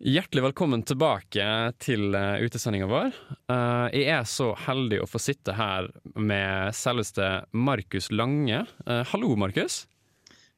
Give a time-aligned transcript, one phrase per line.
[0.00, 1.44] Hjertelig velkommen tilbake
[1.76, 3.16] til uh, utesendinga vår.
[3.52, 8.62] Uh, jeg er så heldig å få sitte her med selveste Markus Lange.
[8.86, 9.82] Uh, hallo, Markus.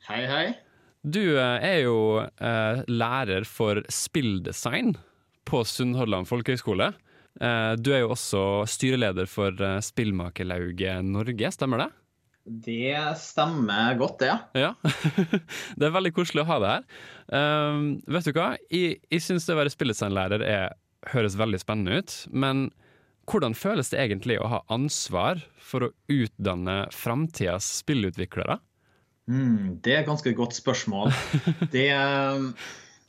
[0.06, 0.44] Hei, hei.
[1.02, 4.94] Du er jo lærer for spilldesign
[5.50, 6.92] på Sunnhordland folkehøgskole.
[7.82, 11.88] du er jo også styreleder for Spillmakerlauget Norge, stemmer det?
[12.44, 14.32] Det stemmer godt, det.
[14.58, 14.72] Ja.
[15.78, 16.86] det er veldig koselig å ha deg her.
[17.32, 18.48] Um, vet du hva?
[18.72, 20.44] Jeg, jeg syns det å være spilledesignlærer
[21.12, 22.16] høres veldig spennende ut.
[22.34, 22.66] Men
[23.30, 28.58] hvordan føles det egentlig å ha ansvar for å utdanne framtidas spillutviklere?
[29.30, 31.14] Mm, det er et ganske godt spørsmål.
[31.74, 31.88] det,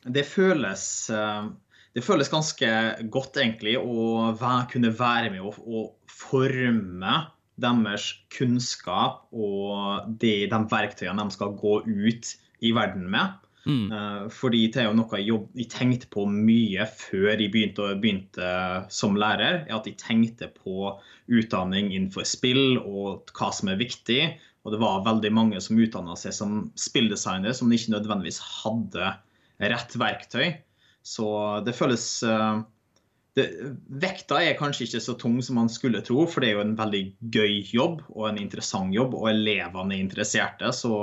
[0.06, 2.74] det, føles det føles ganske
[3.14, 4.34] godt, egentlig, å
[4.70, 7.18] kunne være med og forme
[7.62, 12.32] deres kunnskap og de, de, verktøyene de skal gå ut
[12.64, 13.40] i verden med.
[13.64, 13.92] Mm.
[13.94, 18.50] Uh, fordi det er jo noe jeg, jeg, tenkte på mye før jeg begynte, begynte,
[18.92, 19.64] som lærer.
[19.72, 20.96] At jeg tenkte på
[21.32, 24.34] utdanning innenfor spill og hva som er viktig.
[24.64, 29.16] Og det var veldig mange som utdanna seg som spilldesignere som ikke nødvendigvis hadde
[29.64, 30.54] rett verktøy.
[31.04, 31.28] Så
[31.68, 32.64] det føles uh,
[33.38, 33.48] det,
[34.04, 36.76] vekta er kanskje ikke så tung som man skulle tro, for det er jo en
[36.78, 37.04] veldig
[37.34, 40.70] gøy jobb og en interessant jobb, og elevene er interesserte.
[40.76, 40.94] Så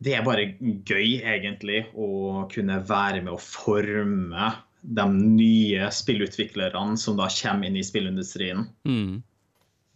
[0.00, 7.18] det er bare gøy, egentlig, å kunne være med å forme de nye spillutviklerne som
[7.18, 8.64] da kommer inn i spillindustrien.
[8.88, 9.18] Mm.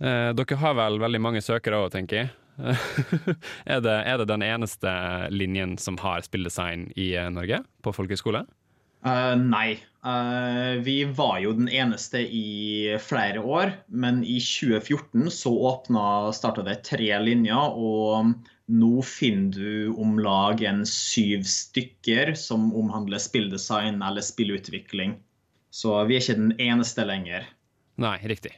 [0.02, 2.32] Eh, dere har vel veldig mange søkere òg, tenker jeg.
[3.72, 4.90] er, det, er, det, den eneste
[5.32, 8.44] linjen som har spilldesign i Norge, på folkehøyskole?
[9.06, 9.78] Eh, nei.
[10.02, 16.64] Uh, vi var jo den eneste i flere år, men i 2014 så åpna starta
[16.66, 18.32] det tre linjer, og
[18.72, 25.14] nå finner du om lag en syv stykker som omhandler spilldesign eller spillutvikling.
[25.70, 27.46] Så vi er ikke den eneste lenger.
[28.02, 28.56] Nei, riktig.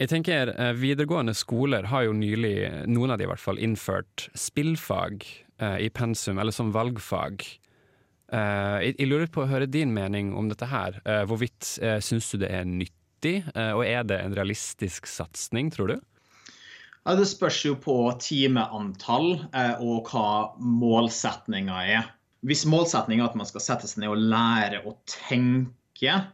[0.00, 4.30] Jeg tenker eh, Videregående skoler har jo nylig, noen av de i hvert fall, innført
[4.34, 5.28] spillfag
[5.58, 7.42] i pensum, eller som valgfag.
[8.28, 11.00] Uh, jeg, lurer på å høre din mening om dette her.
[11.06, 15.88] Uh, hvorvidt uh, syns du det er nyttig, og er det en realistisk satsing, tror
[15.90, 15.96] du?
[17.02, 19.32] Ja, Det spørs jo på timeantall
[19.82, 22.12] og hva målsetninga er.
[22.46, 26.28] Hvis målsetninga er at man skal sette seg ned og lære å tenke, eh,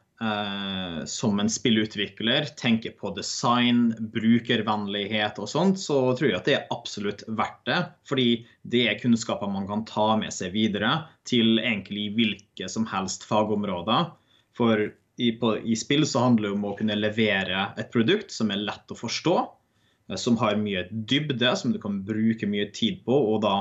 [1.10, 6.74] som en spillutvikler tenker på design, brukervennlighet og sånt, så tror jeg at det er
[6.74, 7.80] absolutt verdt det.
[8.08, 8.28] Fordi
[8.62, 10.92] det er kunnskaper man kan ta med seg videre
[11.28, 14.12] til egentlig hvilke som helst fagområder.
[14.56, 14.86] For
[15.16, 18.62] i, på, i spill så handler det om å kunne levere et produkt som er
[18.64, 19.36] lett å forstå,
[20.10, 23.56] eh, som har mye dybde, som du kan bruke mye tid på, og da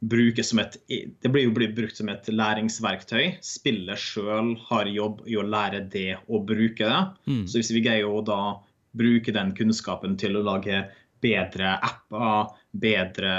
[0.00, 0.76] brukes som et
[1.22, 3.38] Det blir jo brukt som et læringsverktøy.
[3.44, 7.02] Spillet sjøl har jobb i å lære det å bruke det.
[7.26, 7.44] Mm.
[7.48, 8.58] Så hvis vi greier å da
[8.96, 10.86] bruke den kunnskapen til å lage
[11.24, 13.32] bedre apper, bedre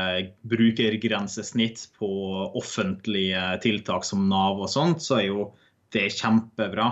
[0.50, 2.10] brukergrensesnitt på
[2.58, 5.50] offentlige tiltak som Nav og sånt, så er jo
[5.94, 6.92] det kjempebra.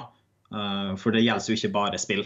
[0.54, 2.26] Uh, for det gjelder jo ikke bare spill.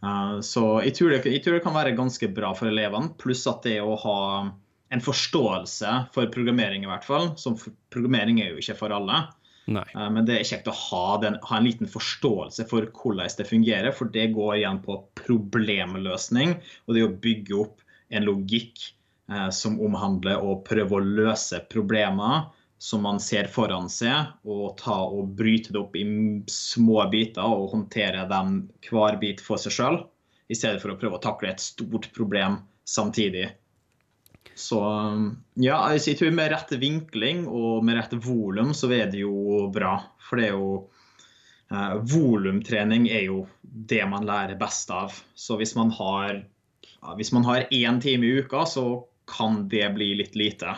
[0.00, 3.14] Uh, så jeg tror, det, jeg tror, det, kan være ganske bra for elevene.
[3.20, 4.18] Pluss at det å ha
[4.90, 7.32] en forståelse for programmering, i hvert fall.
[7.38, 7.58] Som
[7.94, 9.22] programmering er jo ikke for alle.
[9.70, 9.86] Nei.
[9.94, 13.48] Eh, men det er kjekt å ha, den, ha, en liten forståelse for hvordan det
[13.48, 16.56] fungerer, for det går igjen på problemløsning.
[16.88, 18.82] Og det å bygge opp en logikk
[19.30, 22.48] eh, som omhandler å prøve å løse problemer
[22.80, 26.04] som man ser foran seg, og ta og bryte det opp i
[26.48, 29.98] små biter og håndtere dem hver bit for seg sjøl,
[30.48, 32.56] i stedet for å prøve å takle et stort problem
[32.88, 33.50] samtidig.
[34.54, 34.80] Så
[35.54, 39.94] ja, jeg tror med rett vinkling og med rett volum så er det jo bra.
[40.20, 40.72] For det er jo
[41.72, 45.16] eh, Volumtrening er jo det man lærer best av.
[45.34, 46.42] Så hvis man har
[47.00, 50.76] ja, hvis man har én time i uka, så kan det bli litt lite.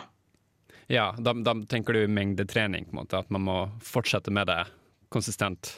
[0.87, 4.61] Ja, da, da tenker du mengdetrening, på en måte, at man må fortsette med det
[5.11, 5.73] konsistent?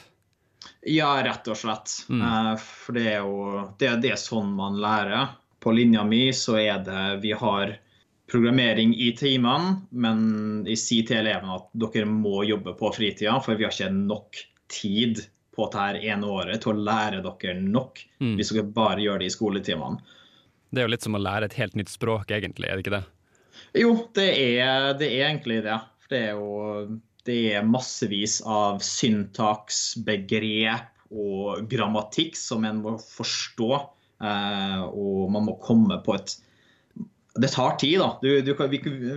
[0.86, 1.92] Ja, rett og slett.
[2.08, 2.22] Mm.
[2.22, 5.34] Eh, for det er jo det, det er sånn man lærer.
[5.62, 7.76] På linja mi så er det Vi har
[8.30, 10.20] programmering i timene, men
[10.66, 14.40] jeg sier til elevene at dere må jobbe på fritida, for vi har ikke nok
[14.72, 15.22] tid
[15.56, 18.34] på dette ene året til å lære dere nok mm.
[18.36, 20.16] hvis dere bare gjør det i skoletimene.
[20.70, 22.96] Det er jo litt som å lære et helt nytt språk, egentlig, er det ikke
[22.98, 23.04] det?
[23.78, 25.78] Jo, det er, det er egentlig det.
[26.02, 32.96] For det er jo det er massevis av syntaks, begrep og grammatikk som en må
[33.02, 33.70] forstå.
[34.22, 36.38] Eh, og man må komme på et
[37.36, 38.18] det tar tid, da.
[38.22, 38.52] Du, du,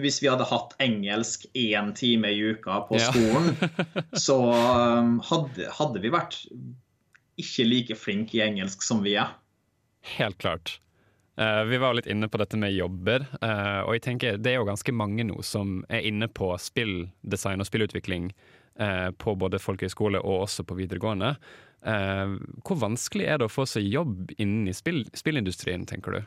[0.04, 3.14] hvis vi hadde hatt engelsk én time i uka på Ja.
[3.14, 3.56] skolen,
[4.26, 6.42] så um, hadde, hadde vi vært
[7.40, 9.32] ikke like flinke i engelsk som vi er.
[10.18, 10.80] Helt klart.
[11.40, 14.60] Eh, vi var litt inne på dette med jobber, eh, og jeg tenker det er
[14.60, 18.34] jo ganske mange nå som er inne på spilldesign og spillutvikling
[19.20, 21.34] på både folkehøyskole og også på videregående.
[21.86, 22.36] Eh,
[22.66, 26.22] hvor vanskelig er det å få seg jobb innen i spill, spillindustrien, tenker du?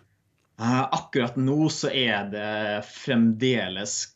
[0.63, 4.15] Eh, akkurat nå så er det fremdeles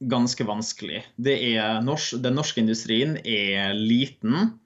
[0.00, 1.02] ganske vanskelig.
[1.16, 4.58] Det er nors den norske industrien er liten,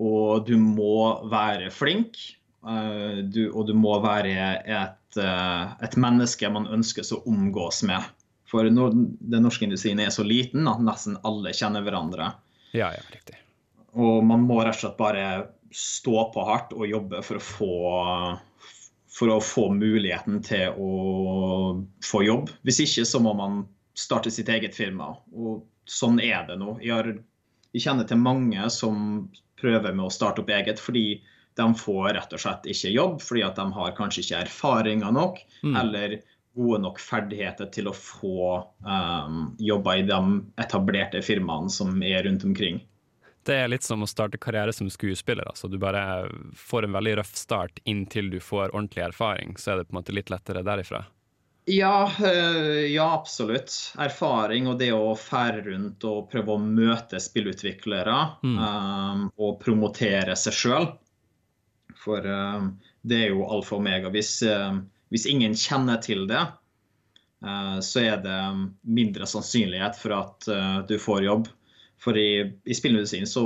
[0.00, 2.16] og du må være flink.
[2.64, 4.32] eh, du, og du må være
[4.64, 8.04] et, eh, et menneske man ønsker å omgås med.
[8.44, 12.32] For når den norske industrien er så liten at nesten alle kjenner hverandre.
[12.72, 13.36] Ja, ja, riktig.
[13.98, 15.24] Og man må rett og slett bare
[15.74, 17.74] stå på hardt og jobbe for å få
[19.10, 20.90] for å få muligheten til å
[22.06, 22.52] få jobb.
[22.64, 23.64] Hvis ikke så må man
[23.98, 25.10] starte sitt eget firma.
[25.34, 26.76] Og sånn er det nå.
[26.80, 27.10] Jeg, har,
[27.74, 29.28] jeg kjenner til mange som
[29.60, 31.20] prøver med å starte opp eget fordi
[31.58, 35.42] de får rett og slett ikke jobb, fordi at de har kanskje ikke erfaringer nok
[35.60, 35.74] Mm.
[35.76, 36.20] eller
[36.56, 40.20] gode nok ferdigheter til å få um, jobber i de
[40.62, 42.80] etablerte firmaene som er rundt omkring.
[43.46, 45.46] Det er litt som å starte karriere som skuespiller.
[45.48, 45.68] Altså.
[45.68, 49.56] Du bare får en veldig røff start inntil du får ordentlig erfaring.
[49.58, 51.04] Så er det på en måte litt lettere derifra.
[51.70, 53.72] Ja, øh, ja, absolutt.
[54.00, 58.56] Erfaring og det å fære rundt og prøve å møte spillutviklere Mm.
[58.58, 60.88] um, og promotere seg sjøl.
[62.00, 62.72] For um,
[63.02, 64.10] det er jo alfa og omega.
[64.10, 64.82] Hvis, um,
[65.12, 66.42] hvis ingen kjenner til det,
[67.44, 68.40] uh, så er det
[68.82, 71.50] mindre sannsynlighet for at uh, du får jobb.
[72.00, 73.42] For i, i spillmedisin så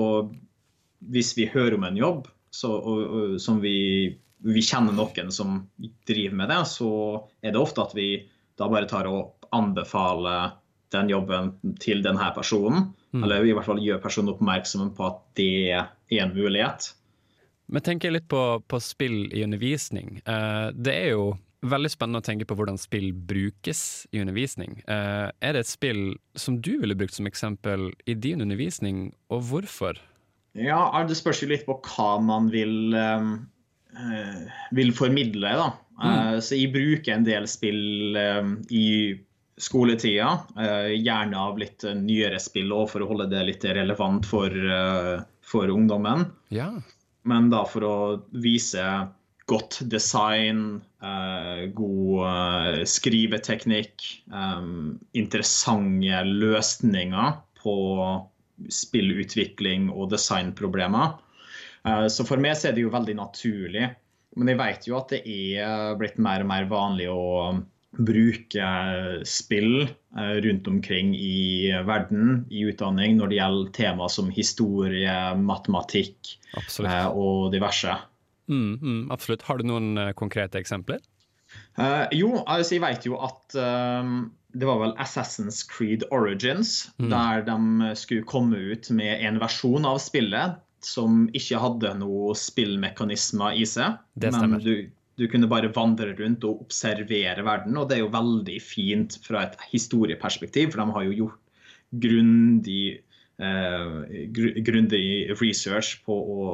[1.10, 4.14] Hvis vi hører om en jobb så, og, og, som vi
[4.44, 5.62] vi kjenner noen som
[6.08, 6.90] driver med det, så
[7.40, 8.08] er det ofte at vi
[8.58, 10.58] da bare tar og anbefaler
[10.94, 12.90] den jobben til denne personen.
[13.14, 13.24] Mm.
[13.24, 15.88] Eller i hvert fall gjør personen oppmerksom på at det er
[16.20, 16.92] en mulighet.
[17.72, 20.20] Men tenker jeg litt på, på spill i undervisning.
[20.28, 21.30] Eh, det er jo
[21.64, 24.80] veldig spennende å tenke på hvordan spill brukes i undervisning.
[24.88, 26.02] Uh, er det et spill
[26.38, 30.00] som du ville brukt som eksempel i din undervisning, og hvorfor?
[30.54, 35.54] Ja, Det spørs jo litt på hva man vil, uh, vil formidle.
[35.58, 35.70] da.
[35.94, 38.16] Eh, så jeg bruker en del spill
[38.70, 38.86] i
[39.54, 40.40] skoletida.
[40.90, 44.50] gjerne av litt nyere spill òg, for å holde det litt relevant for,
[45.46, 46.26] for ungdommen.
[46.50, 46.72] Ja.
[47.22, 47.96] Men da for å
[48.34, 48.82] vise
[49.50, 54.70] godt design, eh, god eh, skriveteknikk, eh,
[55.20, 57.76] interessante løsninger på
[58.72, 61.18] spillutvikling og designproblemer.
[61.84, 63.90] Eh, så for meg så er det jo veldig naturlig.
[64.34, 67.22] Men jeg vet jo at det er blitt mer og mer vanlig å
[67.94, 68.70] bruke
[69.28, 76.34] spill eh, rundt omkring i verden i utdanning når det gjelder tema som historie, matematikk,
[76.58, 76.90] Absolutt.
[76.90, 77.94] eh, og diverse.
[78.50, 79.44] Mm, mm, absolutt.
[79.48, 81.02] Har du noen eh, konkrete eksempler?
[81.78, 84.08] Uh, jo, altså jeg vet jo at eh,
[84.54, 87.10] det var vel Assassin's Creed Origins, Mm.
[87.10, 93.56] der de skulle komme ut med en versjon av spillet som ikke hadde noe spillmekanismer
[93.56, 93.98] i seg.
[94.20, 98.12] Det men du, du kunne bare vandre rundt og observere verden, og det er jo
[98.12, 101.40] veldig fint fra et historieperspektiv, for de har jo gjort
[102.04, 103.00] grundig,
[103.38, 103.88] eh,
[104.66, 105.06] grundig
[105.40, 106.44] research på å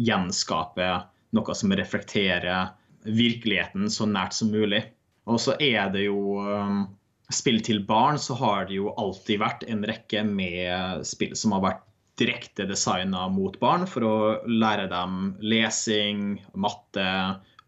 [0.00, 0.90] gjenskape
[1.36, 2.72] noe som reflekterer
[3.04, 4.82] virkeligheten så nært som mulig.
[5.30, 6.88] Og så er det jo um,
[7.30, 11.62] Spill til barn, så har det jo alltid vært en rekke med spill som har
[11.62, 11.84] vært
[12.18, 14.16] direkte designa mot barn for å
[14.50, 17.06] lære dem lesing, matte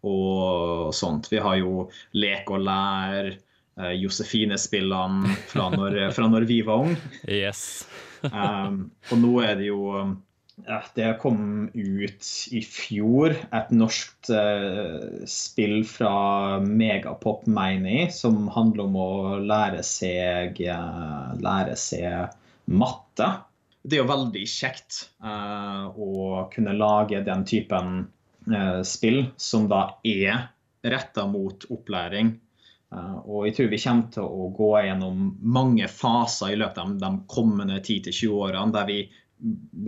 [0.03, 1.31] og sånt.
[1.31, 1.87] Vi har jo
[2.19, 5.69] Lek og lær, eh, Josefine-spillene fra,
[6.11, 6.99] fra når vi var unge.
[7.27, 7.83] Yes.
[8.23, 10.13] Um, og nå er det jo um,
[10.93, 18.85] Det kom ut i fjor et norsk eh, spill fra Megapop, mener jeg, som handler
[18.85, 22.37] om å lære seg, eh, lære seg
[22.69, 23.31] matte.
[23.81, 28.05] Det er jo veldig kjekt eh, å kunne lage den typen
[28.83, 30.49] spill som da er
[30.83, 32.33] retta mot opplæring.
[33.23, 37.11] Og jeg tror vi kommer til å gå gjennom mange faser i løpet av de
[37.31, 38.97] kommende 10-20 årene der vi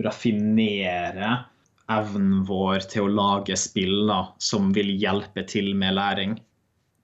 [0.02, 1.44] raffinerer
[1.92, 6.36] evnen vår til å lage spill da, som vil hjelpe til med læring.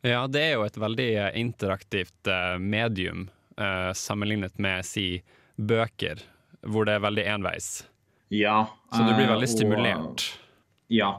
[0.03, 5.23] Ja, det er jo et veldig eh, interaktivt eh, medium eh, sammenlignet med si
[5.57, 6.19] bøker,
[6.67, 7.69] hvor det er veldig enveis.
[8.35, 8.65] Ja.
[8.91, 10.27] Så du blir veldig veldig og- stimulert.
[10.91, 11.13] Ja.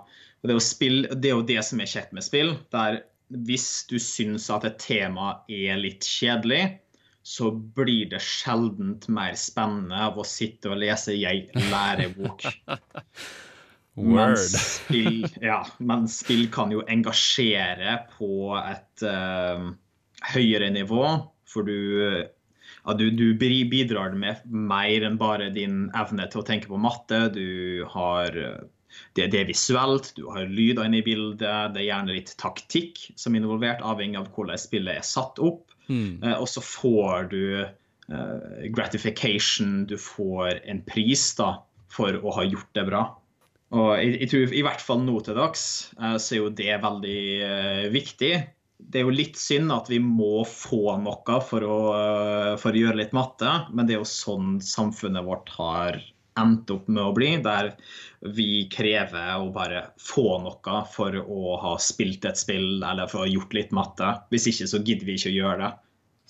[0.43, 2.57] Og det, spill, det er jo det som er kjekt med spill.
[2.75, 2.99] Der
[3.33, 6.75] hvis du syns at et tema er litt kjedelig,
[7.24, 12.46] så blir det sjeldent mer spennende av å sitte og lese ei lærebok.
[13.96, 14.34] Word.
[14.34, 14.38] Word.
[14.42, 19.70] spill, ja, men spill kan jo engasjere på et uh,
[20.34, 21.03] høyere nivå,
[21.46, 21.77] for du,
[22.25, 27.27] ja, du, du bidrar med mer enn bare din evne til å tenke på matte.
[27.36, 28.34] Du har
[29.13, 33.06] det, det er visuelt, du har lyder inne i bildet, det er gjerne litt taktikk
[33.15, 35.73] som er involvert, avhengig av hvordan spillet er satt opp.
[35.89, 36.23] Mm.
[36.23, 41.55] Eh, og så får du eh, gratification, du får en pris da,
[41.93, 43.05] for å ha gjort det bra.
[43.73, 45.63] Og jeg, jeg tror i hvert fall nå til dags
[45.97, 48.33] eh, så er jo det veldig uh, viktig.
[48.83, 52.83] Det er jo litt synd at vi må få noe for å, uh, for å
[52.83, 56.01] gjøre litt matte, men det er jo sånn samfunnet vårt har
[56.39, 57.73] endt opp med å bli, der
[58.33, 63.25] vi krever å bare få noe for å ha spilt et spill eller for å
[63.27, 64.15] ha gjort litt matte.
[64.31, 65.71] Hvis ikke så gidder vi ikke å gjøre det.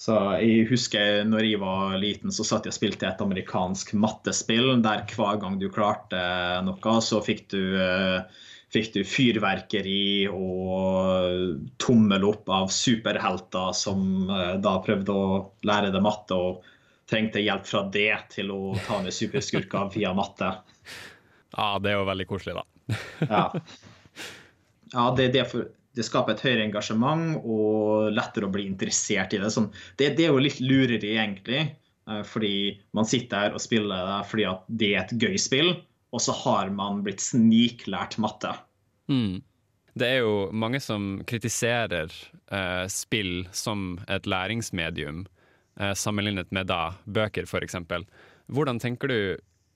[0.03, 4.73] Så jeg husker når jeg var liten, så satt jeg og spilte et amerikansk mattespill
[4.83, 6.23] der hver gang du klarte
[6.65, 8.25] noe, så fikk du, eh,
[8.73, 16.03] fikk du fyrverkeri og tommel opp av superhelter som eh, da prøvde å lære deg
[16.03, 16.72] matte og
[17.13, 20.49] trengte hjelp fra det til å ta ned superskurker via matte.
[21.53, 22.97] Ja, det er jo veldig koselig, da.
[23.29, 23.43] Ja,
[24.95, 29.41] ja det, det, for, det skaper et høyere engasjement og lettere å bli interessert i
[29.43, 29.51] det.
[29.53, 29.69] Sånn,
[30.01, 31.61] det, det er jo litt lureri, egentlig.
[32.09, 32.55] eh, Fordi
[32.97, 35.73] man sitter her og spiller det fordi at det er et gøy spill,
[36.13, 38.55] og så har man blitt sniklært matte.
[39.09, 39.43] Mm.
[39.93, 42.09] Det er jo mange som kritiserer
[42.49, 45.27] eh, spill som et læringsmedium,
[45.97, 47.79] sammenlignet med da bøker, f.eks.
[48.53, 49.17] Hvordan tenker du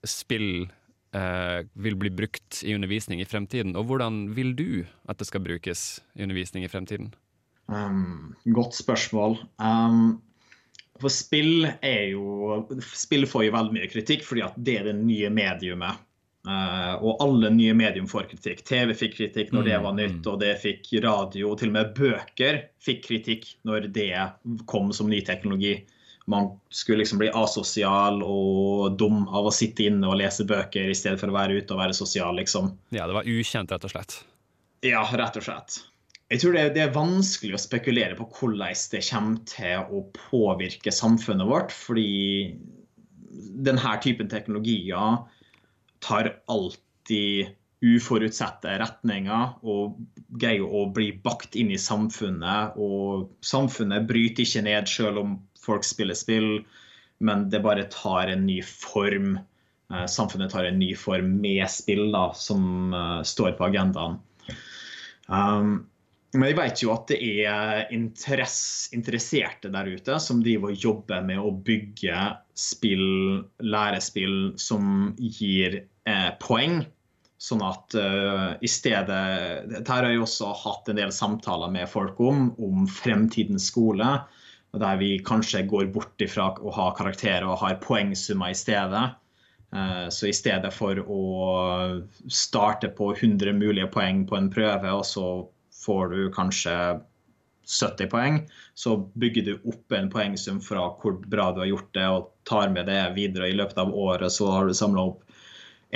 [0.06, 0.68] spill
[1.16, 5.44] eh, vil bli brukt i undervisning i fremtiden, og hvordan vil du at det skal
[5.44, 7.12] brukes i undervisning i fremtiden?
[7.68, 9.38] Um, godt spørsmål.
[9.60, 10.20] Um,
[10.98, 14.96] for spill er jo Spill får jo veldig mye kritikk fordi at det er det
[14.98, 16.00] nye mediumet.
[16.48, 18.62] Uh, og alle nye medium får kritikk.
[18.64, 21.52] TV fikk kritikk når det var nytt, og det fikk radio.
[21.60, 24.14] Til og med bøker fikk kritikk når det
[24.70, 25.76] kom som ny teknologi.
[26.28, 30.96] Man skulle liksom bli asosial og dum av å sitte inne og lese bøker i
[30.96, 32.72] stedet for å være ute og være sosial, liksom.
[32.96, 34.18] Ja, det var ukjent, rett og slett.
[34.84, 35.80] Ja, rett og slett.
[36.28, 40.92] Jeg tror det, det er vanskelig å spekulere på hvordan det kommer til å påvirke
[40.92, 42.52] samfunnet vårt, fordi
[43.64, 45.24] denne typen teknologier
[46.04, 49.98] tar alltid uforutsette retninger og
[50.40, 52.78] greier å bli bakt inn i samfunnet.
[52.78, 56.64] Og samfunnet bryter ikke ned selv om folk spiller spill,
[57.22, 59.38] men det bare tar en ny form.
[59.92, 64.18] Eh, Samfunnet tar en ny form med spill da, som eh, står på agendaen.
[65.28, 65.86] Um,
[66.36, 67.18] men jeg vet jo at det
[67.48, 72.18] er interess, interesserte der ute som driver og jobber med å bygge
[72.52, 76.82] spill, lærespill som gir eh, poeng.
[77.38, 79.18] Sånn at uh, i stedet
[79.70, 84.16] Dette har jeg også hatt en del samtaler med folk om, om fremtidens skole.
[84.74, 89.04] Der vi kanskje går bort ifra å ha karakterer og har poengsummer i stedet.
[89.70, 91.22] Uh, Så i stedet for å
[92.26, 95.28] starte på 100 mulige poeng på en prøve, og så
[95.84, 96.74] får du kanskje
[97.68, 98.38] 70 poeng,
[98.74, 102.72] så bygger du opp en poengsum fra hvor bra du har gjort det, og tar
[102.72, 103.50] med det videre.
[103.50, 105.24] I løpet av året så har du samla opp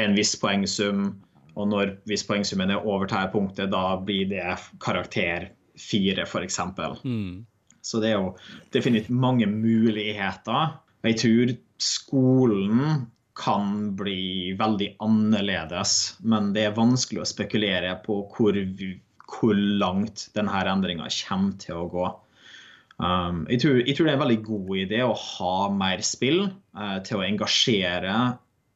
[0.00, 1.06] en viss poengsum,
[1.56, 4.44] og når hvis poengsummen er over dette punktet, da blir det
[4.84, 6.60] karakter 4, f.eks.
[7.04, 7.44] Mm.
[7.82, 8.34] Så det er jo
[8.72, 10.76] definitivt mange muligheter.
[11.02, 18.58] Jeg tror skolen kan bli veldig annerledes, men det er vanskelig å spekulere på hvor,
[19.32, 22.06] hvor langt denne endringa kommer til å gå.
[23.02, 26.44] Um, jeg, tror, jeg tror det er en veldig god idé å ha mer spill
[26.46, 28.16] uh, til å engasjere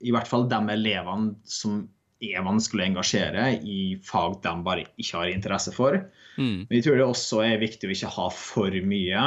[0.05, 1.85] i hvert fall de elevene som
[2.25, 5.99] er vanskelig å engasjere i fag de bare ikke har interesse for.
[6.37, 6.65] Mm.
[6.67, 9.25] Men jeg tror det også er viktig å ikke ha for mye,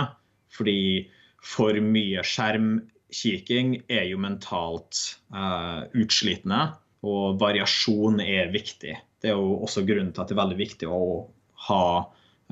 [0.54, 0.80] fordi
[1.46, 6.74] for mye skjermkikking er jo mentalt uh, utslitende,
[7.06, 8.98] og variasjon er viktig.
[9.20, 11.02] Det er jo også grunnen til at det er veldig viktig å
[11.68, 11.84] ha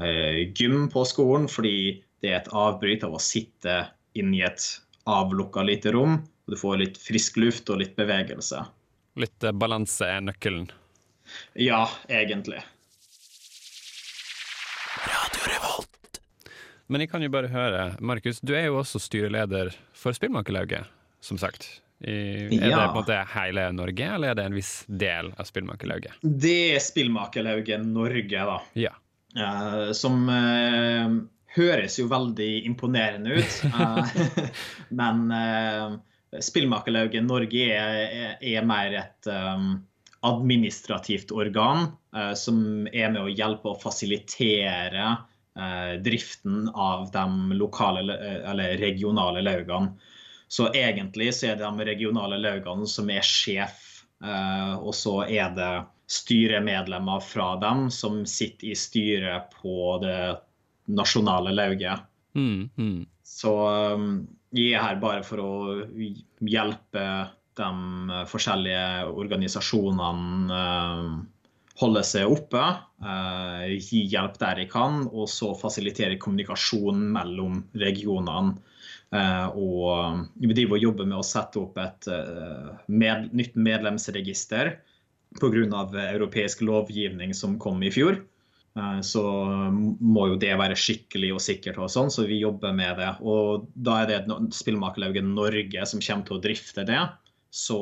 [0.04, 3.80] eh, gym på skolen, fordi det er et avbryt av å sitte
[4.18, 4.66] inn i et
[5.08, 8.66] avlukka lite rom, og du får litt frisk luft og litt bevegelse.
[9.18, 10.68] Litt eh, balanse er nøkkelen.
[11.60, 12.64] Ja, egentlig.
[16.88, 20.88] Men jeg kan jo bare høre, Markus, du er jo også styreleder for Spillmakerlauget,
[21.20, 21.82] som sagt.
[22.00, 25.48] I, er det på en måte hele Norge, eller er det en viss del av
[25.50, 26.20] Spillmakerlauget?
[26.22, 28.58] Det er Spillmakerlauget Norge, da.
[28.78, 28.94] Ja.
[29.38, 31.18] Uh, som uh,
[31.58, 33.58] høres jo veldig imponerende ut.
[33.74, 34.02] Uh,
[35.00, 35.26] men
[36.44, 39.72] Spillmakerlauget Norge er, er, mer et um,
[40.28, 41.90] administrativt organ
[42.36, 45.12] som er med å hjelpe å fasilitere
[46.02, 48.02] driften av de lokale
[48.50, 49.94] eller regionale laugene.
[50.48, 53.84] Så egentlig så er det de regionale laugene som er sjef,
[54.24, 55.72] og så er det
[56.08, 60.38] styremedlemmer fra dem som sitter i styret på det
[60.88, 62.06] nasjonale lauget.
[62.34, 63.02] Mm, mm.
[63.24, 63.54] Så
[63.94, 65.52] um, jeg er her bare for å
[66.48, 67.04] hjelpe
[67.58, 71.18] de forskjellige organisasjonene uh,
[71.78, 72.62] holde seg oppe,
[73.78, 78.56] gi hjelp der jeg kan, og så fasilitere kommunikasjon mellom regionene.
[79.08, 82.10] Uh, og vi driver og jobber med å sette opp et
[82.92, 84.74] med, nytt medlemsregister
[85.40, 86.10] pga.
[86.12, 88.20] europeisk lovgivning som kom i fjor.
[88.78, 89.24] Eh, så
[90.00, 93.12] må jo det være skikkelig og sikkert, og sånn, så vi jobber med det.
[93.22, 97.04] Og da er det Spillmakerlauget Norge som kommer til å drifte det.
[97.50, 97.80] Så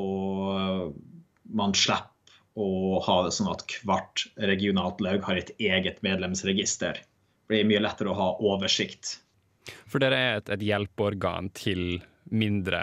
[1.46, 2.12] man slipper
[2.56, 7.02] å ha det sånn at hvert regionalt laug har et eget medlemsregister.
[7.02, 9.18] Det blir mye lettere å ha oversikt.
[9.90, 12.00] For dere er et, et hjelpeorgan til
[12.32, 12.82] mindre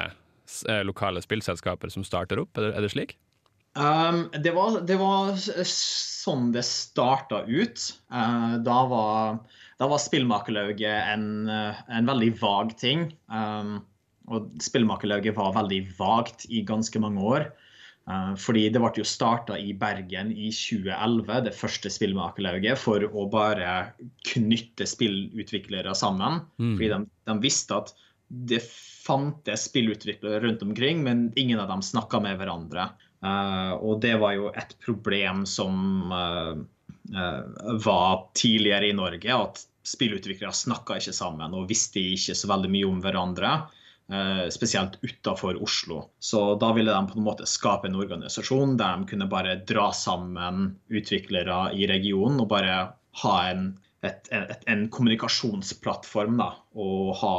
[0.69, 3.17] eh, lokale spillselskaper som starter opp, er det, er det slik?
[3.73, 5.33] Um, det, var, det, var,
[5.69, 7.87] sånn det starta ut.
[8.12, 9.39] Uh, da var,
[9.81, 13.09] da var spillmakerlauget en, en, veldig vag ting.
[13.33, 13.79] Um,
[14.33, 17.49] og spillmakerlauget var veldig vagt i ganske mange år.
[18.11, 23.29] Uh, fordi det ble jo starta i Bergen i 2011, det første spillmakerlauget, for å
[23.31, 23.93] bare
[24.33, 26.43] knytte spillutviklere sammen.
[26.59, 26.75] Mm.
[26.75, 27.95] Fordi de, de, visste at
[28.33, 32.91] det fantes spillutviklere rundt omkring, men ingen av dem snakka med hverandre.
[33.23, 36.57] Uh, og det var jo et problem som uh,
[37.15, 42.71] uh, var tidligere i Norge, at spillutviklere snakka ikke sammen og visste ikke så veldig
[42.71, 43.55] mye om hverandre.
[44.52, 46.02] Spesielt utafor Oslo.
[46.21, 49.90] Så da ville de på en måte skape en organisasjon der de kunne bare dra
[49.97, 52.76] sammen utviklere i regionen og bare
[53.23, 53.70] ha en,
[54.05, 56.40] et, et, en kommunikasjonsplattform.
[56.40, 57.37] Da, og ha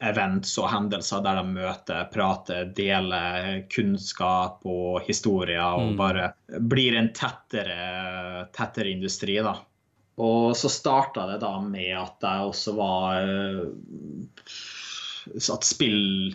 [0.00, 5.64] events og hendelser der de møter, prater, deler kunnskap og historier.
[5.76, 5.98] Og mm.
[6.00, 6.30] bare
[6.72, 9.58] blir en tettere, tettere industri, da.
[10.20, 13.62] Og så starta det da med at jeg også var eh,
[15.36, 16.34] At spill,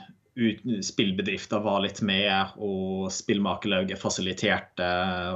[0.84, 4.90] spillbedrifter var litt med, og spillmakerlauget fasiliterte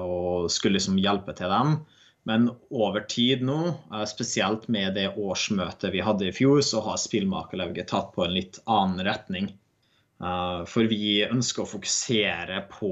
[0.03, 1.79] og skulle liksom hjelpe til dem.
[2.27, 3.59] Men over tid nå,
[3.93, 8.35] eh, spesielt med det årsmøtet vi hadde i fjor, så har Spillmakerlauget tatt på en
[8.35, 9.49] litt annen retning.
[10.19, 12.91] Eh, for vi ønsker å fokusere på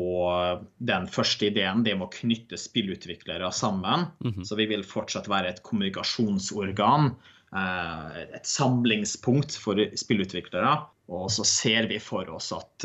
[0.79, 4.07] den første ideen, det med å knytte spillutviklere sammen.
[4.23, 4.43] Mm -hmm.
[4.43, 7.15] Så vi vil fortsatt være et kommunikasjonsorgan,
[7.55, 10.73] et samlingspunkt for spillutviklere.
[11.07, 12.83] Og så ser vi for oss at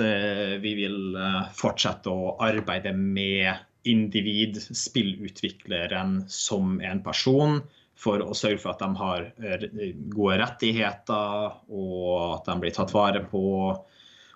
[0.62, 1.16] vi vil
[1.58, 3.50] fortsette å arbeide med
[3.82, 7.60] individ, spillutvikleren, som en person.
[8.02, 12.94] For å sørge for at de har eh, gode rettigheter, og at de blir tatt
[12.94, 13.44] vare på.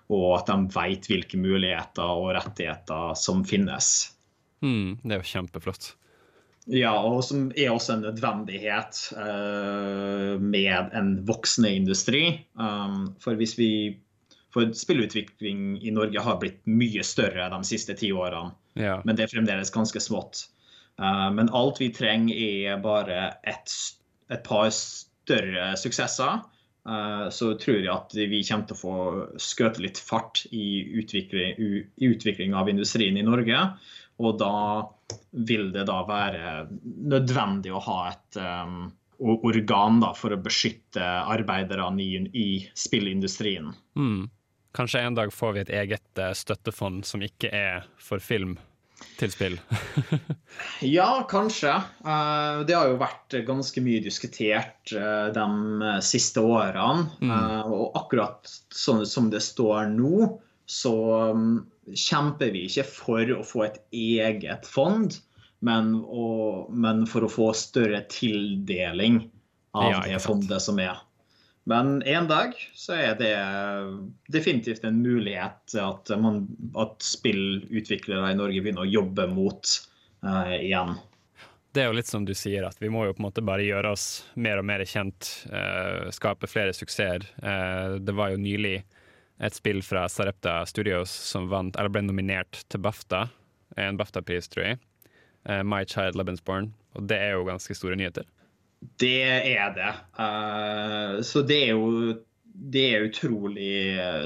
[0.07, 4.13] Og at de vet hvilke muligheter og rettigheter som finnes.
[4.63, 5.91] Mm, det er jo kjempeflott.
[6.67, 12.23] Ja, og som er også en nødvendighet uh, med en voksende industri.
[12.59, 13.71] Um, for hvis vi
[14.55, 18.55] For spillutvikling i Norge har blitt mye større de siste ti årene.
[18.79, 19.01] Ja.
[19.05, 20.47] Men det er fremdeles ganske smått.
[20.97, 23.75] Uh, men alt vi trenger, er bare et,
[24.31, 26.41] et par større suksesser.
[26.87, 28.97] Uh, så tror jeg at vi kommer til å få
[29.35, 33.61] skøte litt fart i utvikling, i utvikling av industrien i Norge.
[34.17, 34.53] Og da
[35.31, 38.87] vil det da være nødvendig å ha et um,
[39.19, 43.71] organ da, for å beskytte arbeiderne i, i spillindustrien.
[43.97, 44.25] Mm.
[44.77, 48.57] Kanskje en dag får vi et eget eh, støttefond som ikke er for film
[49.17, 49.55] til spill?
[50.97, 51.73] ja, kanskje.
[52.05, 57.07] Uh, det har jo vært ganske mye diskutert uh, de siste årene.
[57.21, 57.33] Mm.
[57.73, 60.29] Og akkurat sånn som det står nå,
[60.67, 60.93] så
[61.33, 61.49] um,
[61.95, 65.15] kjemper vi ikke for å få et eget fond,
[65.65, 69.23] men, å, men for å få større tildeling
[69.77, 70.99] av ja, det fondet som er.
[71.67, 73.33] Men en dag så er det
[74.31, 76.45] definitivt en mulighet at, man,
[76.79, 79.73] at spillutviklere i Norge begynner å jobbe mot
[80.23, 80.95] uh, igjen.
[81.75, 83.67] Det er jo litt som du sier, at vi må jo på en måte bare
[83.67, 84.07] gjøre oss
[84.39, 85.27] mer og mer kjent.
[85.51, 87.27] Uh, skape flere suksesser.
[87.43, 88.79] Uh, det var jo nylig
[89.43, 93.27] et spill fra Sarepta Studios som vant, eller ble nominert til BAFTA.
[93.77, 94.79] En BAFTA-pris, tror jeg.
[95.63, 96.71] My Child Lebensborn.
[96.97, 98.25] Og det er jo ganske store nyheter.
[99.01, 99.21] Det
[99.53, 99.93] er det.
[100.17, 102.17] Uh, så det er jo
[102.57, 104.25] det er utrolig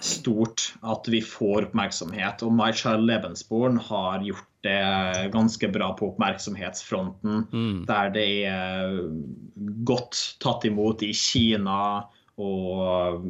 [0.00, 2.44] stort at vi får oppmerksomhet.
[2.44, 7.46] Og My Child Lebensborn har gjort det ganske bra på oppmerksomhetsfronten.
[7.52, 7.84] Mm.
[7.88, 8.96] Der det er
[9.88, 13.24] godt tatt imot i Kina og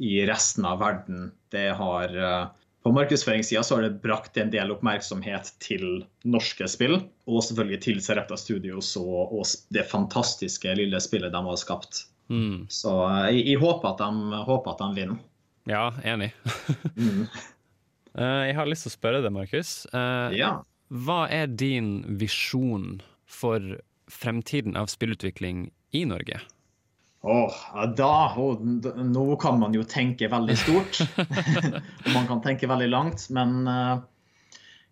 [0.00, 1.30] i resten av verden.
[1.52, 2.14] Det har
[2.86, 8.38] på markedsføringssida har det brakt en del oppmerksomhet til norske spill, og selvfølgelig til Serepta
[8.38, 9.42] Studios og, og,
[9.74, 12.04] det fantastiske lille spillet de har skapt.
[12.30, 12.68] Mm.
[12.70, 12.92] Så
[13.26, 15.18] jeg, jeg, håper, at de, håper, at de, vinner.
[15.66, 16.30] Ja, enig.
[16.94, 17.26] mm.
[18.16, 19.72] Eh, jeg har lyst til å spørre deg, Markus.
[19.90, 20.52] Eh, ja.
[20.94, 26.38] Hva er din visjon for fremtiden av spillutvikling i Norge?
[27.26, 27.54] Åh,
[27.98, 31.00] da, og, Nå kan man jo tenke veldig stort.
[32.04, 33.26] og man kan tenke veldig langt.
[33.34, 33.98] Men uh,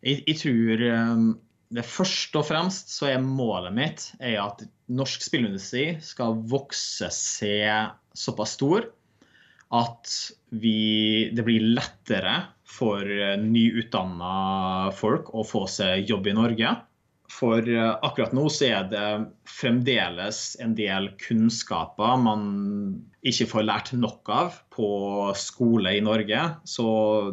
[0.03, 1.29] jeg, jeg, tror um,
[1.75, 7.95] det først og fremst så er målet mitt er at norsk spillindustri skal vokse seg
[8.15, 8.91] såpass stor
[9.75, 10.11] at
[10.55, 12.35] vi, det blir lettere
[12.69, 13.07] for
[13.41, 16.75] nyutdanna folk å få seg jobb i Norge.
[17.33, 19.09] For eh, akkurat nå så er det
[19.49, 22.45] fremdeles en del kunnskaper man
[23.25, 24.89] ikke får lært nok av på
[25.39, 26.43] skole i Norge.
[26.69, 26.87] Så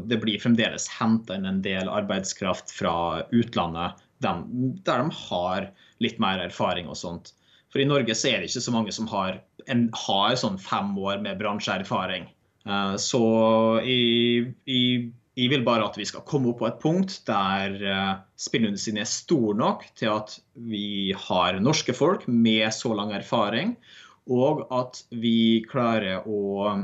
[0.07, 2.95] det blir fremdeles henta inn en del arbeidskraft fra
[3.35, 5.71] utlandet der de har
[6.03, 7.33] litt mer erfaring og sånt.
[7.71, 9.39] For i Norge så er det ikke så mange som har,
[9.71, 12.27] en, har sånn fem år med bransjeerfaring.
[12.67, 13.23] Eh, så
[13.81, 14.01] i,
[14.67, 14.81] i
[15.39, 19.07] jeg vil bare at vi skal komme opp på et punkt der uh, spillindustrien er
[19.09, 23.77] stor nok til at vi har norske folk med så lang erfaring,
[24.31, 26.75] og at vi klarer å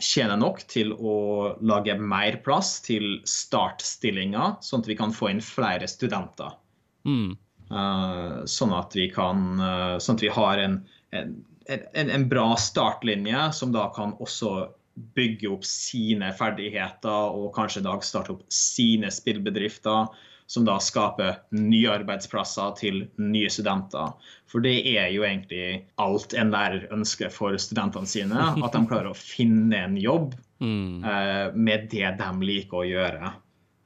[0.00, 1.18] tjene nok til å
[1.60, 6.56] lage mer plass til startstillinger, sånn at vi kan få inn flere studenter.
[7.04, 7.36] Mm.
[7.70, 10.80] Uh, sånn at vi kan uh, Sånn at vi har en,
[11.14, 11.36] en,
[11.70, 17.86] en, en bra startlinje som da kan også bygge opp sine ferdigheter og kanskje i
[17.86, 20.10] dag starte opp sine spillbedrifter,
[20.50, 24.16] som da skaper nye arbeidsplasser til nye studenter.
[24.50, 28.48] For det er jo egentlig alt en lærer ønsker for studentene sine.
[28.64, 31.06] At de klarer å finne en jobb mm.
[31.06, 33.32] uh, med det de liker å gjøre.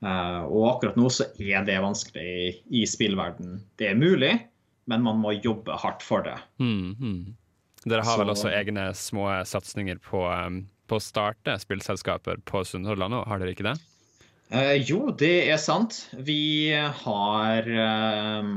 [0.05, 3.59] Uh, og akkurat nå så er det vanskelig i, i spillverden.
[3.81, 4.33] Det er mulig,
[4.89, 6.39] men man må jobbe hardt for det.
[6.65, 7.23] Mm, mm.
[7.85, 12.63] Dere har så, vel også egne små satsinger på um på å starte spillselskaper på
[12.67, 13.77] Sunnhordland nå, har dere ikke det?
[14.53, 16.05] Eh, jo, det er sant.
[16.13, 18.49] Vi har eh,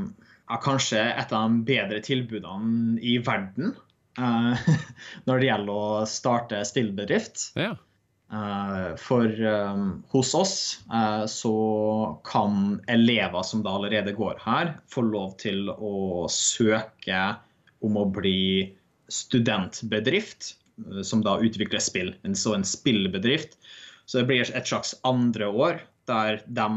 [0.64, 3.74] kanskje et av de bedre tilbudene i verden
[4.20, 4.70] eh,
[5.30, 7.52] når det gjelder å starte stillbedrift.
[7.60, 7.76] Ja.
[9.00, 9.32] for
[10.12, 10.56] hos oss
[11.32, 11.52] så
[12.28, 17.22] kan elever som da allerede går her, få lov til å søke
[17.80, 18.76] om å bli
[19.08, 20.67] studentbedrift Eh,
[21.04, 22.14] som da utvikler spill.
[22.28, 23.58] En, så en spillbedrift.
[24.06, 26.70] Så det blir et slags andre år der de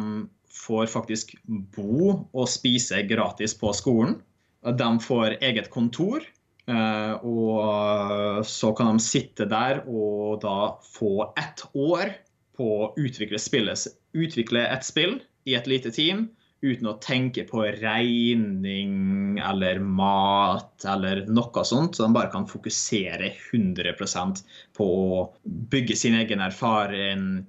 [0.51, 4.19] får faktisk bo og spise gratis på skolen.
[4.65, 6.25] De får eget kontor.
[6.71, 12.13] Eh, og så kan de sitte der og da få ett år
[12.59, 15.17] på å utvikle, spillet, utvikle et spill
[15.49, 16.29] i et lite team
[16.61, 21.97] uten å tenke på regning eller mat eller noe sånt.
[21.97, 24.43] Så de bare kan fokusere 100%
[24.77, 27.47] på å bygge sin egen erfaring,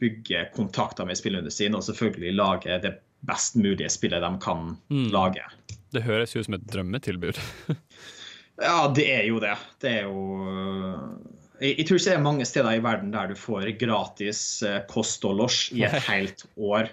[0.00, 5.08] bygge kontakter med spillindustrien og selvfølgelig lage det best mulige spillet de kan mm.
[5.14, 5.44] lage.
[5.90, 7.40] Det høres jo ut som et drømmetilbud.
[8.68, 9.56] ja, det er jo det.
[9.82, 10.24] Det er jo
[11.60, 15.24] jeg, tror ikke det er mange steder i verden der du får gratis eh, kost
[15.28, 16.88] og losj i et helt år.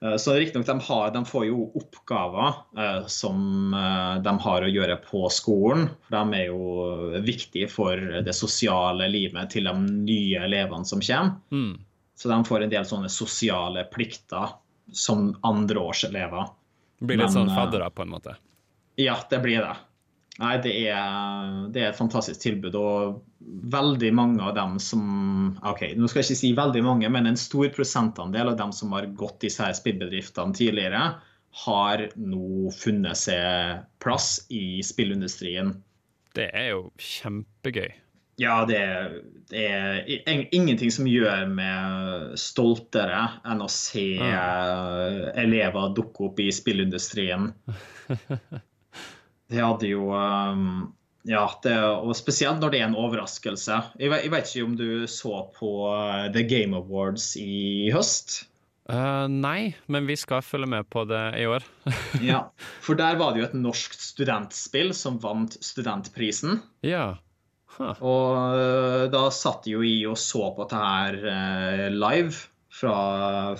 [0.00, 4.96] Eh, så riktignok, de, de får jo oppgaver eh, som eh, de har å gjøre
[5.08, 5.88] på skolen.
[6.06, 11.34] For de er jo viktige for det sosiale livet til de nye elevene som kommer.
[11.50, 11.74] Mm.
[12.18, 14.54] Så de får en del sånne sosiale plikter
[14.94, 16.54] som andreårselever.
[16.98, 18.34] Det blir litt Men, sånn faddere, på en måte?
[18.98, 19.76] Ja, det blir det.
[20.38, 22.76] Nei, det er, det er, et fantastisk tilbud.
[22.78, 23.18] Og
[23.72, 25.02] veldig mange av dem som
[25.66, 28.94] ok, nå skal jeg ikke si veldig mange, men en stor prosentandel av dem som
[28.94, 31.08] har gått disse her spillbedriftene tidligere,
[31.64, 35.72] har nå funnet seg plass i spillindustrien.
[36.38, 37.88] Det er jo kjempegøy.
[38.38, 38.78] Ja, det,
[39.50, 45.34] det er ingenting som gjør meg stoltere enn å se mm.
[45.42, 47.50] elever dukke opp i spillindustrien.
[49.48, 50.92] Det hadde jo um,
[51.28, 53.80] Ja, det, og spesielt når det er en overraskelse.
[54.00, 58.44] Jeg, jeg vet ikke om du så på uh, The Game Awards i høst?
[58.88, 61.64] Uh, nei, men vi skal følge med på det i år.
[62.24, 62.46] ja,
[62.84, 66.62] For der var det jo et norsk studentspill som vant studentprisen.
[66.86, 67.18] Ja.
[67.76, 67.92] Huh.
[68.00, 72.32] Og uh, da satt jo i og så på dette her live
[72.72, 72.96] fra,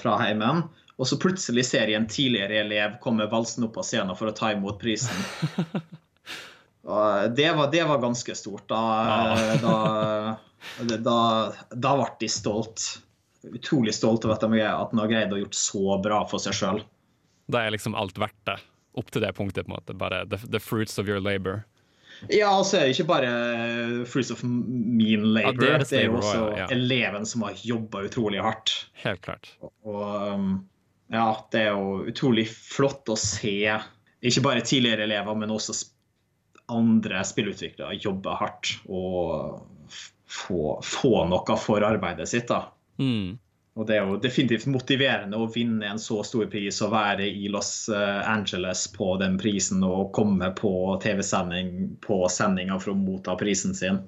[0.01, 0.65] fra heimen.
[0.99, 4.35] Og så plutselig ser jeg en tidligere elev komme valsende opp av scenen for å
[4.35, 5.15] ta imot prisen.
[6.89, 8.65] Og det var, det var ganske stort.
[8.71, 9.59] Da, ja.
[9.63, 11.19] da, da,
[11.71, 12.89] da ble de stolt
[13.43, 16.85] utrolig stolt over at de, har greid å gjort så bra for seg sjøl.
[17.49, 18.59] Da er liksom alt verdt det,
[18.99, 19.67] opp til det punktet.
[19.67, 21.65] på en måte, Bare the, the fruits of your labor.
[22.35, 23.31] Ja, og så er det ikke bare
[24.11, 25.53] fruits of mean labor.
[25.55, 28.75] Ja, det, er det, er jo også eleven som har jobba utrolig hardt.
[29.05, 29.53] Helt klart.
[29.87, 30.51] Og um,
[31.13, 33.79] ja, det er jo utrolig flott å se
[34.19, 35.77] ikke bare tidligere elever, men også
[36.69, 39.61] andre spillutviklere jobbe hardt og
[40.29, 42.49] få, få noe for arbeidet sitt.
[42.51, 42.67] da.
[42.99, 43.39] Mm.
[43.79, 47.47] Og det er jo definitivt motiverende å vinne en så stor pris og være i
[47.53, 53.37] Los eh, Angeles på den prisen og komme på TV-sending på sendinga for å motta
[53.39, 54.01] prisen sin.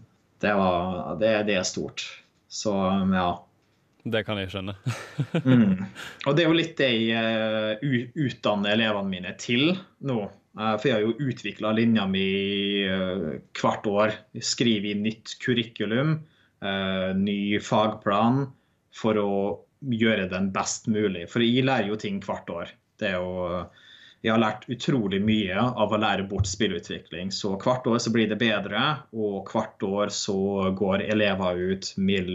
[0.43, 2.03] Det, var, det, det er stort.
[2.51, 2.75] Så
[3.15, 3.31] ja.
[4.05, 4.75] Det kan jeg skjønne.
[5.45, 5.81] mm.
[6.27, 9.75] Og det er jo litt det jeg uh, utdanner elevene mine til
[10.07, 10.21] nå.
[10.59, 12.29] Uh, for jeg har jo utvikla linja mi
[12.89, 14.15] uh, hvert år.
[14.41, 16.21] Skriver i nytt kurrikulum,
[17.17, 18.43] ny fagplan
[18.93, 19.31] for å
[19.81, 21.23] gjøre den best mulig.
[21.33, 22.75] For jeg lærer jo ting hvert år.
[23.01, 23.47] Det er jo
[24.21, 27.31] jeg har lært utrolig mye av å lære bort spillutvikling.
[27.33, 28.83] Så hvert år så blir det bedre,
[29.17, 30.37] og hvert år så
[30.77, 32.29] går elever ut med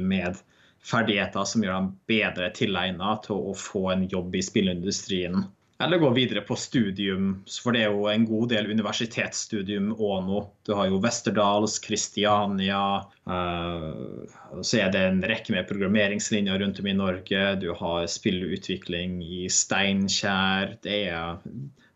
[0.86, 5.46] ferdigheter som gjør dem bedre tilegnet til å få en jobb i spillindustrien.
[5.84, 10.44] Eller gå videre på studium, for det er jo en god del universitetsstudium òg nå.
[10.64, 16.88] Du har jo Westerdals, Kristiania, uh, så er det en rekke med programmeringslinjer rundt om
[16.88, 17.44] i Norge.
[17.60, 20.78] Du har spillutvikling i Steinkjer.
[20.86, 21.42] Det er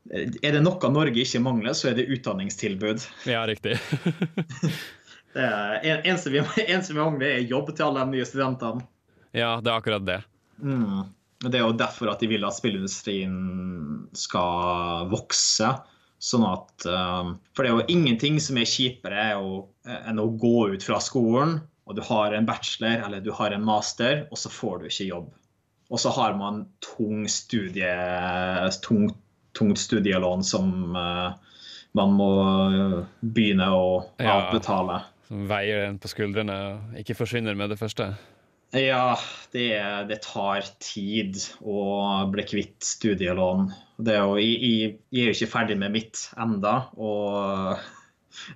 [0.10, 3.04] er det noe Norge ikke mangler, så er det utdanningstilbud.
[3.30, 3.78] Ja, riktig.
[5.36, 8.86] det er, eneste, vi, eneste vi mangler, er jobb til alle de nye studentene.
[9.36, 10.20] Ja, det er akkurat det.
[10.62, 11.06] Mm.
[11.46, 13.36] Det er jo derfor at de vil at spillindustrien
[14.18, 15.72] skal vokse.
[16.20, 20.84] Sånn at, um, for det er jo ingenting som er kjipere enn å gå ut
[20.84, 24.82] fra skolen, og du har en bachelor eller du har en master, og så får
[24.82, 25.30] du ikke jobb.
[25.90, 27.94] Og så har man tung studie,
[28.84, 29.16] tungt,
[29.58, 31.32] tungt studielån som uh,
[31.98, 32.34] man må
[33.24, 33.88] begynne å
[34.20, 35.00] avbetale.
[35.00, 38.10] Ja, som veier den på skuldrene og ikke forsvinner med det første?
[38.74, 39.18] Ja,
[39.54, 39.70] det,
[40.10, 43.70] det, tar tid å bli kvitt studielån.
[44.06, 47.80] Jo, jeg, jeg, er jo ikke ferdig med mitt enda, og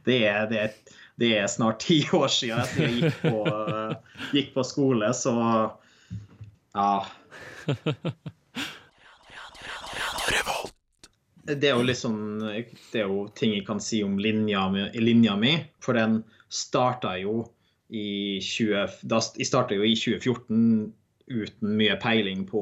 [0.05, 0.67] det er, det,
[1.21, 3.41] det er snart ti år siden jeg gikk på,
[4.37, 5.33] gikk på skole, så
[6.73, 6.93] ja.
[11.43, 15.57] Det er jo liksom Det er jo ting jeg kan si om linja, linja mi,
[15.81, 16.21] for den
[16.53, 17.43] starta jo
[17.93, 19.19] i 20, da,
[19.73, 20.93] jo i 2014
[21.33, 22.61] uten mye peiling på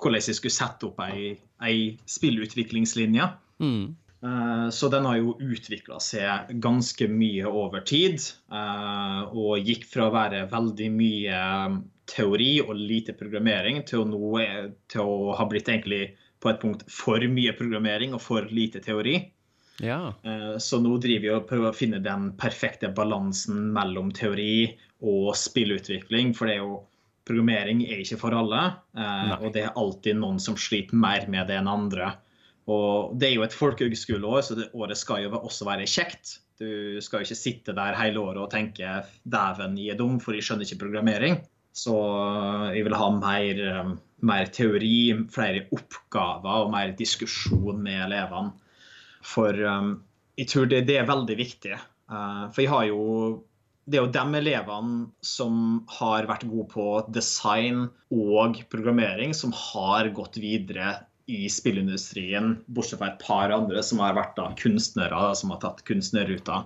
[0.00, 3.28] hvordan jeg skulle sette opp ei, ei spillutviklingslinje.
[3.62, 3.94] Mm.
[4.24, 8.20] Uh, så den har jo utvikla seg ganske mye over tid.
[8.52, 11.40] Uh, og gikk fra å være veldig mye
[12.10, 14.44] teori og lite programmering til å, nå,
[14.92, 19.18] til å ha blitt egentlig på et punkt for mye programmering og for lite teori.
[19.82, 20.14] Ja.
[20.22, 24.68] Eh, så nå driver vi og prøver å finne den perfekte balansen mellom teori
[25.02, 26.34] og spillutvikling.
[26.36, 26.82] For det er jo,
[27.24, 28.62] programmering er ikke for alle,
[28.94, 29.38] eh, Nei.
[29.40, 32.14] og det er alltid noen som sliter mer med det enn andre.
[32.68, 36.38] Og Det er jo et folkehøgskoleår, så det året skal jo også være kjekt.
[36.58, 40.32] Du skal jo ikke sitte der hele året og tenke 'dæven, jeg er dum, for
[40.32, 41.42] jeg skjønner ikke programmering'.
[41.74, 41.92] Så
[42.72, 48.52] jeg vil ha mer, mer teori, flere oppgaver og mer diskusjon med elevene.
[49.24, 49.96] For um,
[50.38, 51.78] jeg tror det, det, er veldig viktig.
[52.10, 53.02] Uh, for jeg har jo
[53.84, 55.56] det er jo de elevene som
[55.98, 63.10] har vært gode på design og programmering, som har gått videre i spillindustrien, bortsett fra
[63.12, 66.62] et par andre som har vært da, kunstnere, da, som har tatt kunstnerruta.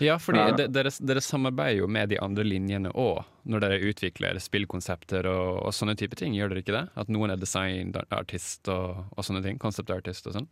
[0.00, 4.38] Ja, fordi uh, dere, dere, samarbeider jo med de andre linjene òg, når dere utvikler
[4.42, 6.34] spillkonsepter og, og, sånne type ting.
[6.34, 6.86] Gjør dere ikke det?
[6.98, 9.60] At noen er designartist og, og sånne ting?
[9.62, 10.48] Konseptartist og sånn?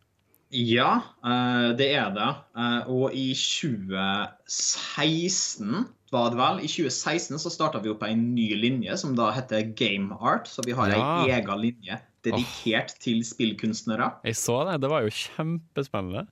[0.48, 2.28] Ja, eh, det er det.
[2.56, 6.58] Eh, og i 2016 var det vel.
[6.64, 10.48] I 2016 så starta vi opp en ny linje som da heter Game Art.
[10.48, 10.96] Så vi har ja.
[11.20, 13.00] ei egen linje dedikert oh.
[13.04, 14.12] til spillkunstnere.
[14.24, 14.80] Jeg så det.
[14.84, 16.22] Det var jo kjempespennende.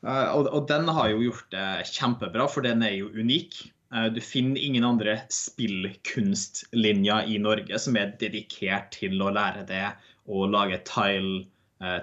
[0.00, 3.72] Uh, og, og, den har jo gjort det kjempebra, for den er jo unik.
[3.94, 9.86] Eh, du finner ingen andre spillkunstlinjer i Norge som er dedikert til å lære det
[10.30, 11.44] å lage tile,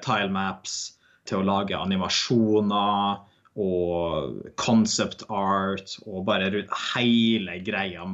[0.04, 0.97] tile maps,
[1.28, 3.24] til å lage animasjoner
[3.58, 8.06] og concept art og bare hele greia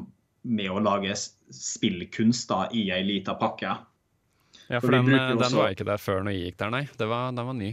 [0.44, 3.76] med å lage spillkunst da, i ei lita pakke.
[4.68, 5.58] Ja, for, for den, den også...
[5.60, 6.84] var ikke der før når jeg gikk der, nei.
[7.00, 7.72] Var, den var ny.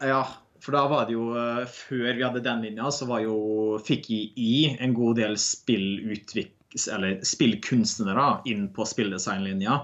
[0.00, 0.22] Ja,
[0.60, 3.36] for da var det jo eh, Før vi hadde den linja, så var jo,
[3.84, 9.74] fikk i en god del spillkunstnere inn på spilldesignlinja.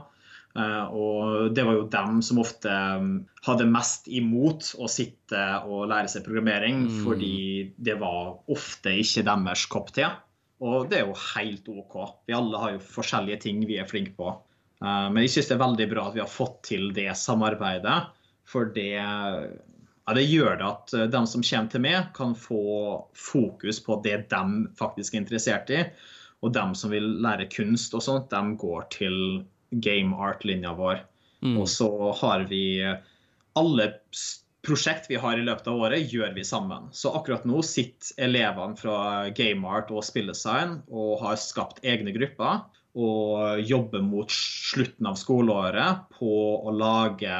[0.57, 3.11] Uh, og det var jo dem som ofte um,
[3.45, 7.03] hadde mest imot å sitte og lære seg programmering, mm.
[7.05, 7.37] fordi
[7.77, 10.09] det var ofte ikke deres kopp te.
[10.65, 11.97] Og det er jo helt OK.
[12.25, 14.33] Vi alle har jo forskjellige ting vi er flinke på.
[14.81, 18.01] Uh, men jeg syns det er veldig bra at vi har fått til det samarbeidet,
[18.47, 18.93] for det
[20.07, 22.63] ja, det gjør det at eh, de som kommer til meg, kan få
[23.19, 24.43] fokus på det de
[24.79, 25.83] faktisk er interessert i.
[26.45, 29.17] Og de som vil lære kunst og sånt, de går til
[29.85, 31.03] game art-linja vår.
[31.45, 31.57] Mm.
[31.61, 32.65] Og så har vi
[33.57, 33.91] alle
[34.67, 36.89] prosjekt vi har i løpet av året, gjør vi sammen.
[36.93, 42.65] Så akkurat nå sitter elevene fra game art og spilldesign og har skapt egne grupper.
[42.97, 46.33] Og jobber mot slutten av skoleåret på
[46.65, 47.37] å lage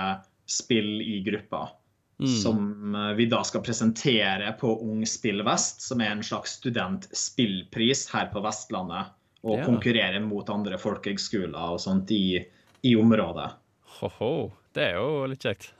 [0.47, 1.73] spill i grupper.
[2.21, 2.29] Mm.
[2.29, 8.07] Som eh, vi da skal presentere på Ung Spill Vest, som er en slags studentspillpris
[8.13, 9.13] her på Vestlandet.
[9.47, 9.67] Og ja.
[9.69, 12.41] konkurrere mot andre folkehøgskoler og sånt i,
[12.83, 13.53] i området.
[14.01, 14.33] Ho-ho.
[14.77, 15.71] Det er jo litt kjekt.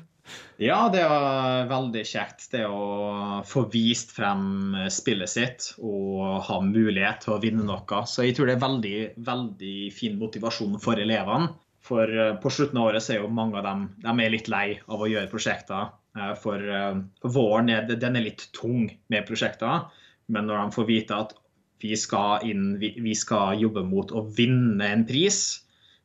[0.68, 2.46] ja, det er veldig kjekt.
[2.54, 8.04] Det å få vist frem spillet sitt og ha mulighet til å vinne noe.
[8.08, 8.96] Så jeg tror det er veldig,
[9.26, 11.50] veldig fin motivasjon for elevene.
[11.84, 14.50] For eh, på slutten av året så er jo mange av dem de er litt
[14.52, 15.92] lei av å gjøre prosjekter.
[16.16, 19.88] Eh, for eh, våren er, den er litt tung med prosjekter.
[20.30, 21.34] Men når de får vite at
[21.82, 25.60] vi skal, inn, vi skal jobbe mot å vinne en pris,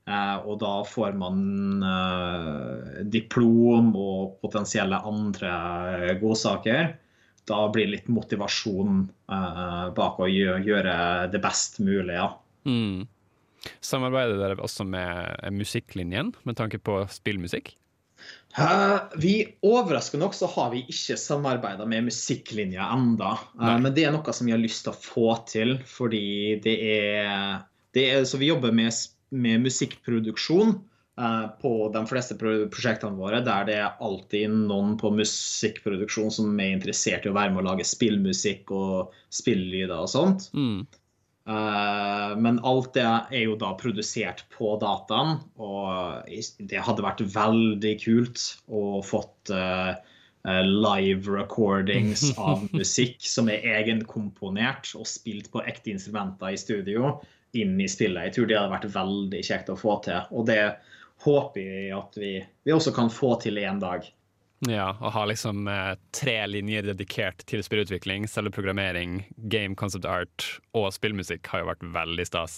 [0.06, 1.40] og da får man
[3.10, 5.54] diplom og potensielle andre
[6.22, 6.92] godsaker,
[7.46, 9.04] da blir det litt motivasjon
[9.98, 10.96] bak å gjøre
[11.34, 12.16] det best mulig.
[12.18, 12.30] Ja.
[12.70, 13.08] Mm.
[13.82, 17.74] Samarbeider dere også med musikklinjen med tanke på spillmusikk?
[19.15, 23.36] Vi Overraskende nok så har vi ikke samarbeida med musikklinja enda.
[23.60, 23.78] Nei.
[23.84, 27.63] men det er noe som vi har lyst til å få til, fordi det er,
[27.95, 28.95] det er Så vi jobber med,
[29.36, 30.78] med musikkproduksjon
[31.19, 36.78] uh, på de fleste prosjektene våre, der det er alltid noen på musikkproduksjon som er
[36.78, 40.47] interessert i å være med å lage spillmusikk og spilllyder og sånt.
[40.56, 40.86] Mm.
[41.45, 46.25] Eh, men alt det er jo da produsert på dataen, og
[46.71, 49.93] det hadde vært veldig kult å fått uh,
[50.65, 57.15] live recordings av musikk som er egenkomponert og spilt på ekte instrumenter i studio,
[57.55, 58.29] inn i spillet.
[58.29, 60.25] Jeg tror det hadde vært veldig kjekt å få til.
[60.34, 60.60] Og det
[61.23, 62.34] håper vi at vi,
[62.65, 64.10] vi også kan få til en dag.
[64.71, 69.19] Ja, å ha liksom eh, tre linjer dedikert til spillutvikling, selve programmering,
[69.51, 70.47] game concept art
[70.78, 72.58] og spillmusikk har jo vært veldig stas.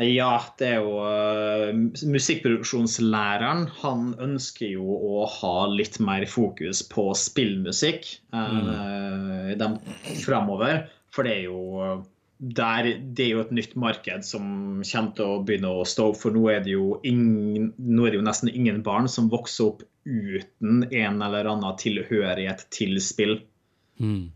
[0.00, 1.66] Ja, det er jo uh,
[2.08, 9.76] Musikkproduksjonslæreren han ønsker jo å ha litt mer fokus på spillmusikk uh, mm.
[10.24, 10.86] framover.
[11.12, 11.98] For det er jo
[12.42, 14.44] der, det er jo et nytt marked som
[14.82, 16.18] kommer til å begynne å stå opp.
[16.18, 19.70] For nå er, det jo ingen, nå er det jo nesten ingen barn som vokser
[19.70, 23.36] opp uten en eller annen tilhørighet til spill.
[24.02, 24.32] Mm.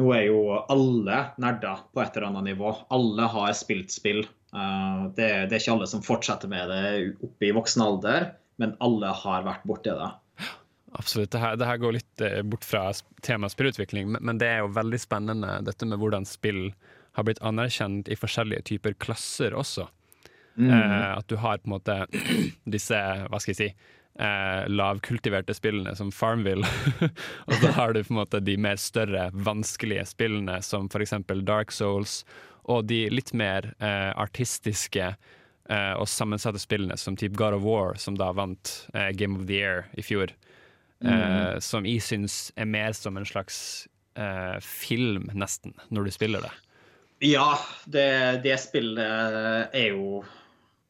[0.00, 0.38] Nå er jo
[0.72, 2.72] alle nerder på et eller annet nivå.
[2.96, 4.24] Alle har spilt spill.
[4.56, 6.86] Uh, det, det, er ikke alle som fortsetter med det
[7.24, 10.08] oppe i voksen alder, men alle har vært borti det.
[10.96, 11.32] Absolutt.
[11.32, 12.86] Det her, det her, går litt eh, bort fra
[13.24, 16.66] temaet spillutvikling, men det er jo veldig spennende dette med hvordan spill
[17.12, 19.88] har blitt anerkjent i forskjellige typer klasser også.
[20.56, 20.70] Mm.
[20.70, 21.98] Eh, at du har på en måte
[22.76, 22.98] disse,
[23.28, 23.68] hva skal jeg si,
[24.20, 26.66] eh, lavkultiverte spillene som Farmville.
[27.46, 31.16] og så har du på en måte de mer større, vanskelige spillene som f.eks.
[31.42, 32.22] Dark Souls,
[32.70, 37.96] og de litt mer eh, artistiske eh, og sammensatte spillene som type God of War,
[37.98, 40.34] som da vant eh, Game of the Year i fjor.
[41.02, 41.10] Mm.
[41.10, 43.88] Eh, som jeg syns er mer som en slags
[44.60, 46.50] film, nesten, når du spiller det.
[47.22, 47.54] Ja,
[47.86, 50.22] det, det spillet er jo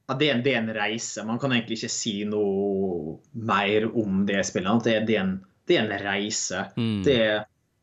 [0.08, 1.24] ja, det, er en, det, reise.
[1.28, 4.84] Man kan egentlig ikke si noe mer om det spillet.
[4.86, 6.64] Det, det er, en, det er en reise.
[6.76, 7.00] Mm.
[7.06, 7.18] Det,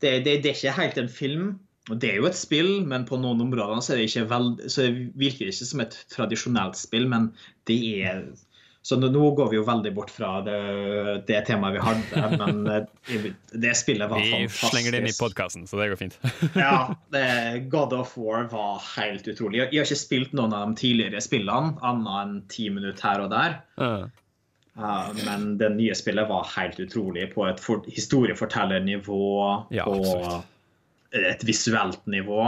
[0.10, 1.50] er ikke helt en film.
[1.90, 3.98] Og Det er jo et spill, men på noen områder så,
[4.30, 7.08] veld, så virker det ikke som et tradisjonelt spill.
[7.10, 7.32] Men
[7.70, 8.26] det er
[8.82, 10.56] Så nå, går vi jo veldig bort fra det,
[11.28, 14.72] det temaet vi hadde, men eh, det spillet var Vi fantastisk.
[14.72, 16.16] slenger det inn i podkasten, så det går fint.
[16.56, 17.26] ja, det,
[17.74, 19.60] God of War var helt utrolig.
[19.60, 23.26] Jeg, jeg har ikke spilt noen av de tidligere spillene, annet enn ti minutter her
[23.28, 23.60] og der.
[23.82, 24.08] Uh.
[24.80, 29.22] Uh, men det nye spillet var helt utrolig på et for, historiefortellernivå,
[29.76, 30.56] Ja, på absolutt.
[31.20, 32.48] et visuelt nivå.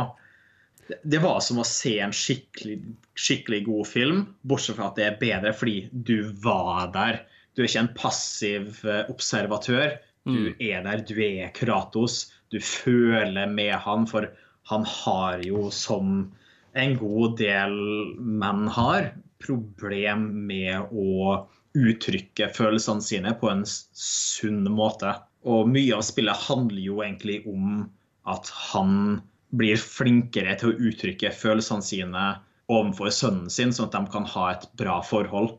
[1.03, 2.79] Det, var som å se en skikkelig,
[3.15, 7.23] skikkelig god film, bortsett fra at det er bedre fordi du var der.
[7.53, 9.97] Du er ikke en passiv eh, observatør.
[10.27, 12.27] Du er der, du er Kratos.
[12.53, 14.29] Du føler med han, for
[14.69, 16.29] han har jo, som
[16.77, 17.73] en god del
[18.19, 19.11] menn har,
[19.41, 21.41] problem med å
[21.77, 25.15] uttrykke følelsene sine på en sunn måte.
[25.47, 27.87] Og mye av spillet handler jo egentlig om
[28.29, 29.21] at han
[29.55, 32.25] blir flinkere til å uttrykke følelsene sine
[32.71, 35.57] overfor sønnen sin, sånn at de kan ha et bra forhold.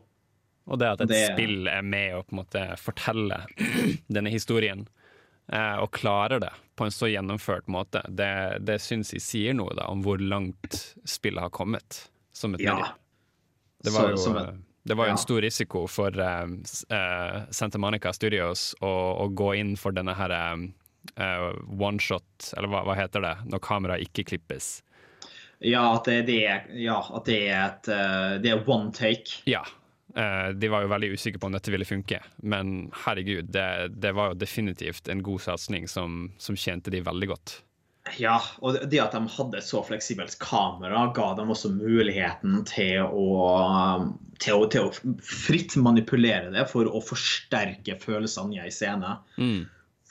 [0.65, 3.45] Og det at et Det- spill er med å på en måte fortelle
[4.09, 4.87] denne historien,
[5.51, 8.31] eh, og klarer det på en så gjennomført måte, det,
[8.65, 12.75] det syns jeg sier noe da, om hvor langt spillet har kommet som et Ja.
[12.75, 12.93] medie.
[13.83, 14.55] Det var jo, et-
[14.87, 15.11] det var jo ja.
[15.11, 16.47] en stor risiko for uh,
[17.51, 20.57] Santa Monica Studios å, å gå inn for denne her eh,
[21.79, 24.81] one shot, eller hva, hva heter det, når kameraet ikke klippes.
[25.63, 29.41] Ja, at det, det, er- ja, at det er et uh, Det er one take.
[29.47, 29.61] Ja.
[30.13, 34.11] Uh, de var jo veldig usikre på om dette ville funke, men herregud, det, det
[34.13, 37.55] var jo definitivt en god satsing som, som tjente de veldig godt.
[38.19, 42.99] Ja, og det at de hadde et så fleksibelt kamera, ga dem også muligheten til
[43.07, 43.27] å,
[44.43, 49.13] til å, til å fritt manipulere det for å forsterke følelsene i en scene.
[49.39, 49.63] Mm.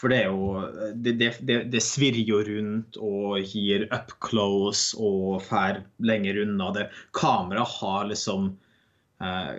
[0.02, 4.98] For det er jo Det, det, det, det svirrer jo rundt og gir up close
[4.98, 6.72] og fer lenger unna.
[6.74, 8.48] Det, kamera har liksom
[9.22, 9.52] eh,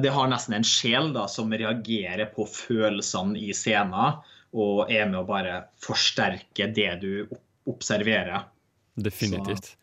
[0.00, 4.22] Det har nesten en sjel da, som reagerer på følelsene i scenen,
[4.56, 7.12] og er med å bare forsterke det du
[7.68, 8.48] observerer.
[8.96, 9.74] Definitivt.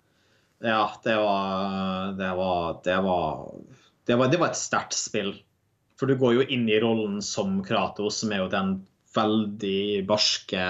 [0.65, 3.53] Ja, det var Det var Det var,
[4.09, 5.35] det var, det var et sterkt spill.
[6.01, 8.75] For du går jo inn i rollen som Kratos, som er jo den
[9.15, 10.65] veldig barske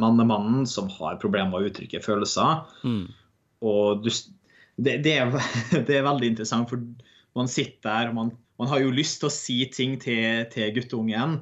[0.00, 2.64] mannemannen som har problemer med å uttrykke følelser.
[2.86, 3.04] Mm.
[3.66, 4.10] Og du,
[4.76, 5.32] det, det, er,
[5.88, 6.82] det er veldig interessant, for
[7.36, 10.72] man sitter der og man, man har jo lyst til å si ting til, til
[10.76, 11.40] guttungen,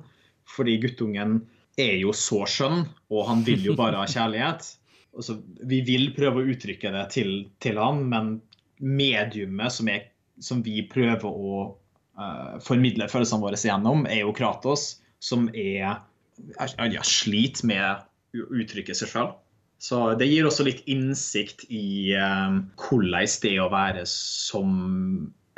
[0.51, 1.43] fordi guttungen
[1.81, 4.67] er jo så skjønn, og han vil jo bare ha kjærlighet.
[5.15, 7.33] Altså, vi vil prøve å uttrykke det til,
[7.63, 8.35] til han, men
[8.83, 10.09] mediumet som, er,
[10.43, 11.61] som vi prøver å
[12.19, 16.03] uh, formidle følelsene våre gjennom, er jo Kratos, som er,
[16.59, 17.85] ja, sliter med
[18.35, 19.33] å uttrykke seg sjøl.
[19.85, 24.75] Så det gir også litt innsikt i eh, hvordan det er å være som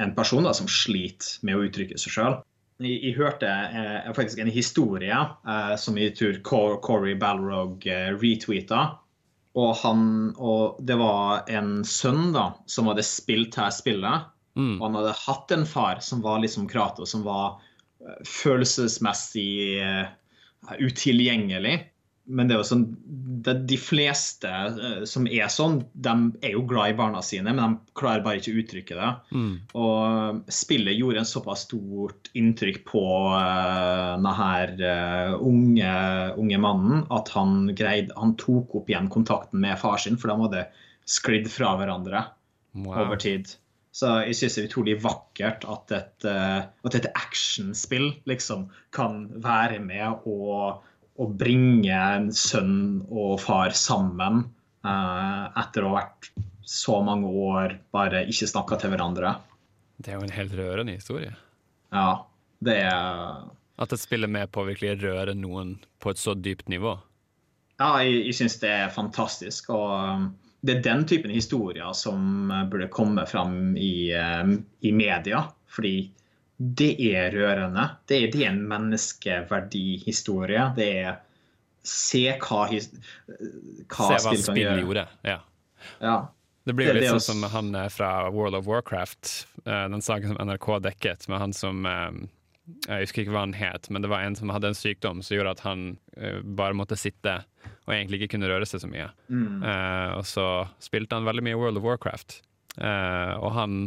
[0.02, 2.38] en person da, som sliter med å uttrykke seg sjøl.
[2.82, 8.12] Jeg, jeg hørte eh, faktisk en historie eh, som jeg tror Cor Corey Balrog eh,
[8.16, 8.98] retweeta.
[9.56, 10.02] Og, han,
[10.36, 14.26] og det var en sønn da, som hadde spilt her spillet.
[14.56, 14.76] Mm.
[14.76, 17.56] Og han hadde hatt en far som var liksom Kratos, som var
[18.02, 19.50] eh, følelsesmessig
[19.80, 20.04] eh,
[20.80, 21.76] utilgjengelig.
[22.26, 22.84] Men det er jo sånn,
[23.46, 27.76] det, de fleste eh, som er sånn, de er jo glad i barna sine, men
[27.76, 29.10] de klarer bare ikke å uttrykke det.
[29.30, 29.52] Mm.
[29.78, 34.48] Og spillet gjorde en såpass stort inntrykk på uh, denne
[34.82, 35.92] uh, unge,
[36.34, 40.48] unge mannen at han, greide, han tok opp igjen kontakten med far sin, for de
[40.48, 40.66] hadde
[41.06, 42.26] sklidd fra hverandre
[42.76, 43.06] Wow.
[43.06, 43.48] over tid.
[43.96, 49.24] Så jeg syns det er utrolig vakkert at et, eh, at et actionspill liksom kan
[49.44, 50.82] være med og,
[51.16, 54.44] og, bringe en sønn og far sammen
[54.84, 56.28] uh, etter å ha vært
[56.66, 59.32] så mange år bare ikke snakka til hverandre.
[59.96, 61.32] Det er jo en helt rørende historie.
[61.94, 62.26] Ja,
[62.60, 63.46] det er
[63.80, 66.98] At et spill er med på å virkelig røre noen på et så dypt nivå.
[67.80, 69.72] Ja, jeg, jeg syns det er fantastisk.
[69.72, 70.28] Og
[70.60, 75.44] det er den typen historier som uh, burde komme fram i, um, i media.
[75.68, 76.10] Fordi
[76.56, 77.88] det er rørende.
[78.08, 80.70] Det er, det er en menneskeverdihistorie.
[80.76, 81.22] Det er
[81.86, 82.88] Se hva, his,
[83.30, 85.04] hva Se hva spillet spill gjorde.
[85.22, 85.36] Ja.
[86.00, 86.16] Ja.
[86.66, 89.28] Det blir jo litt sånn som han eh, fra World of Warcraft,
[89.62, 92.16] eh, den saken som NRK dekket, med han som eh,
[92.86, 95.36] Jeg husker ikke hva han het, men det var en som hadde en sykdom som
[95.36, 95.84] gjorde at han
[96.18, 97.38] uh, bare måtte sitte
[97.86, 99.06] og egentlig ikke kunne røre seg så mye.
[99.30, 99.62] Mm.
[99.62, 100.46] Uh, og så
[100.82, 102.40] spilte han veldig mye World of Warcraft.
[102.80, 103.78] uh, og han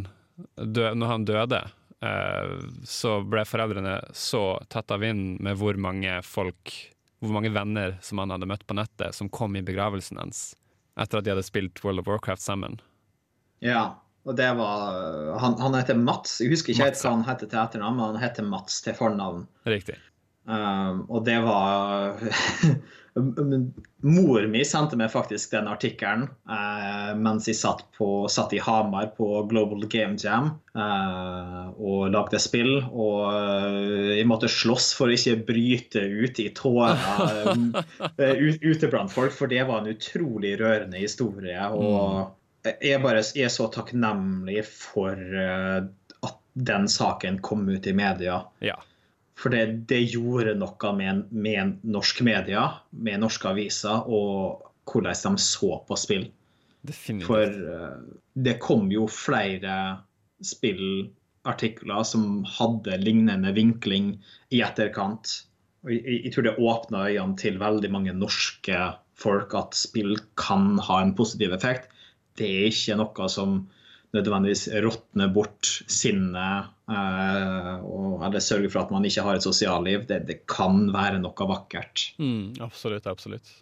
[0.56, 1.60] dø når han døde,
[2.00, 2.52] eh,
[2.88, 6.74] så ble foreldrene så tatt av vinden med hvor mange folk,
[7.20, 10.50] hvor mange venner som han hadde møtt på nettet, som kom i begravelsen hans
[11.00, 12.80] etter at de hadde spilt World of Warcraft sammen.
[13.60, 14.00] ja.
[14.28, 16.40] Og det var Han, han heter Mats.
[16.42, 19.46] Jeg husker ikke helt hva han heter til etternavn, men han heter Mats til fornavn.
[19.68, 19.96] Riktig.
[20.50, 22.16] Um, og det var
[24.00, 29.10] Mor mi sendte meg faktisk den artikkelen uh, mens jeg satt, på, satt, i Hamar
[29.18, 32.78] på Global Game Jam uh, og lagde spill.
[32.88, 37.52] Og uh, jeg måtte slåss for å ikke bryte ut i tårer
[38.70, 41.68] ute blant folk, for det var en utrolig rørende historie.
[41.76, 42.30] Og
[42.64, 45.80] jeg bare jeg er så takknemlig for uh,
[46.26, 46.38] at
[46.68, 48.42] den saken kom ut i media.
[48.64, 48.76] Ja.
[49.40, 55.40] For det, det, gjorde noe med, med, norsk media, med norske aviser, og hvordan de
[55.40, 56.28] så på spill.
[56.84, 57.28] Definitivt.
[57.28, 59.76] For uh, det kom jo flere
[60.44, 64.18] spillartikler som hadde lignende vinkling
[64.52, 65.38] i etterkant.
[65.86, 68.90] Og jeg, jeg tror det åpna øynene til veldig mange norske
[69.20, 71.88] folk at spill kan ha en positiv effekt.
[72.38, 73.60] Det er ikke noe som
[74.14, 77.74] nødvendigvis råtner bort sinnet eh,
[78.26, 80.06] eller sørger for at man ikke har et sosialliv.
[80.08, 82.10] Det, det kan være noe vakkert.
[82.18, 83.52] Mm, absolutt, absolutt.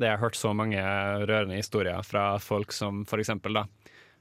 [0.00, 3.34] Det jeg har hørt så mange rørende historier fra folk som f.eks.
[3.46, 3.66] da,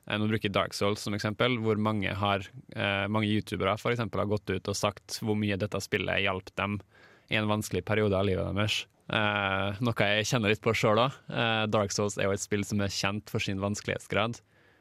[0.05, 2.45] eh, nå bruker Dark Souls som eksempel, hvor mange, har,
[2.75, 6.53] eh, mange youtubere for eksempel, har gått ut og sagt hvor mye dette spillet hjalp
[6.59, 6.77] dem
[7.29, 8.83] i en vanskelig periode av livet deres.
[9.09, 11.17] Eh, noe jeg kjenner litt på sjøl òg.
[11.31, 14.37] Uh, Dark Souls er jo et spill som er kjent for sin vanskelighetsgrad.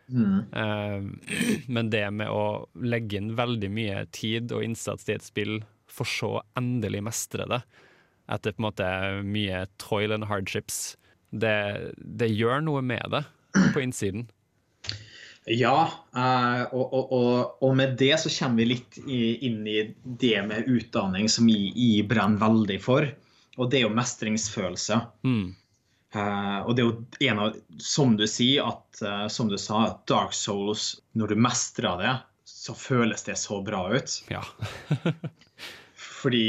[0.09, 0.39] Mm.
[0.53, 5.63] Uh, men det med å legge inn veldig mye tid og innsats i et spill,
[5.89, 7.63] for så endelig mestre det,
[8.29, 8.89] etter på en måte
[9.25, 10.99] mye toil and hardships,
[11.33, 13.23] det, det gjør noe med det
[13.75, 14.29] på innsiden.
[15.49, 20.43] Ja, uh, og, og, og, og, med det så kommer vi litt inn i det
[20.45, 23.09] med utdanning som jeg, jeg brenner veldig for.
[23.59, 25.01] Og det er jo mestringsfølelse.
[25.27, 25.49] Mm.
[26.15, 29.83] Uh, og det er jo en av, som du sier, at uh, som du sa,
[30.09, 32.15] Dark Souls, når du mestrer det,
[32.49, 34.15] så føles det så bra ut.
[34.33, 34.41] Ja.
[36.21, 36.47] Fordi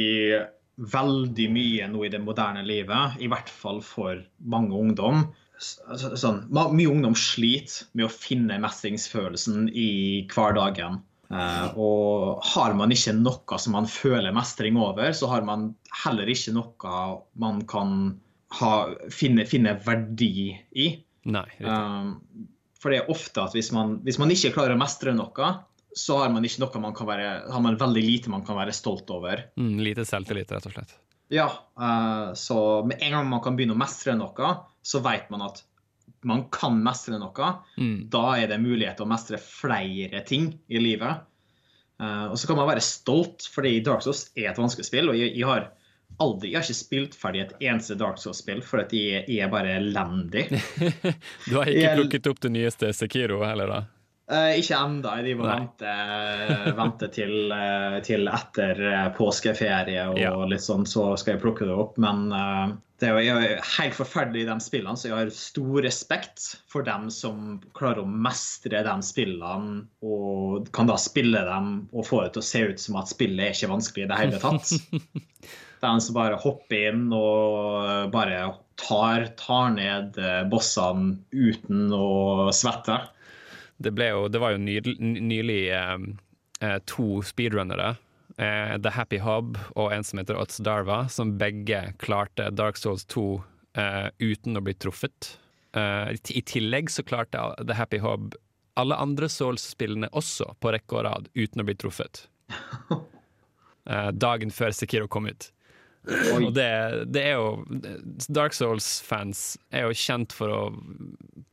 [0.80, 5.26] veldig mye nå i det moderne livet, i hvert fall for mange ungdom
[5.60, 9.90] så, sånn, Mye ungdom sliter med å finne mestringsfølelsen i
[10.32, 11.02] hverdagen.
[11.30, 15.70] Uh, og har man ikke noe som man føler mestring over, så har man
[16.04, 16.94] heller ikke noe
[17.38, 17.92] man kan
[18.58, 18.72] ha,
[19.14, 20.88] finne, finne, verdi i.
[21.30, 22.16] Nei, um,
[22.82, 25.52] for det er ofte at hvis man, hvis man, ikke klarer å mestre noe,
[25.94, 28.74] så har man ikke noe man kan være, har man veldig lite man kan være
[28.74, 29.46] stolt over.
[29.60, 30.98] Mm, lite selvtillit, rett og slett.
[31.30, 31.50] Ja.
[31.78, 35.62] Uh, så med en gang man kan begynne å mestre noe, så vet man at
[36.28, 37.50] man kan mestre noe.
[37.80, 38.08] Mm.
[38.12, 41.26] Da er det mulighet til å mestre flere ting i livet.
[42.00, 45.12] Uh, og så kan man være stolt, fordi Dark Souls er et vanskelig spill.
[45.12, 45.70] og jeg, jeg har
[46.24, 49.52] aldri, jeg har ikke spilt ferdig et eneste Dark Souls-spill, for at jeg, jeg, er
[49.52, 50.48] bare elendig.
[51.50, 53.82] du har ikke jeg, plukket opp det nyeste Sekiro heller, da?
[54.30, 55.14] Uh, ikke ennå.
[55.26, 55.94] De må vente,
[56.78, 58.84] vente til, uh, til, etter
[59.18, 60.36] påskeferie og ja.
[60.48, 62.00] litt sånn, så skal jeg plukke det opp.
[62.00, 62.30] Men
[63.00, 63.36] det er jo
[63.78, 68.10] helt forferdelig, i de spillene, så jeg har stor respekt for dem som klarer å
[68.28, 72.84] mestre de spillene og kan da spille dem og få det til å se ut
[72.84, 74.74] som at spillet er ikke vanskelig i det hele tatt.
[75.80, 78.42] De som bare hopper inn og bare
[78.80, 82.98] tar, tar ned eh, bossene uten å svette.
[83.80, 85.96] Det, jo, det var jo nylig, nylig eh,
[86.60, 87.94] eh, to speedrunnere,
[88.40, 93.06] eh, The Happy Hob og en som heter Otz Darva, som begge klarte Dark Souls
[93.12, 93.26] 2
[93.78, 95.36] eh, uten å bli truffet.
[95.76, 98.34] Eh, I tillegg så klarte The Happy Hob
[98.80, 102.28] alle andre Souls-spillene også på rekke og rad uten å bli truffet.
[104.14, 105.50] dagen før Sekiro kom ut.
[106.08, 107.66] Og det, det, er jo
[108.32, 110.62] Dark Souls-fans er jo kjent for å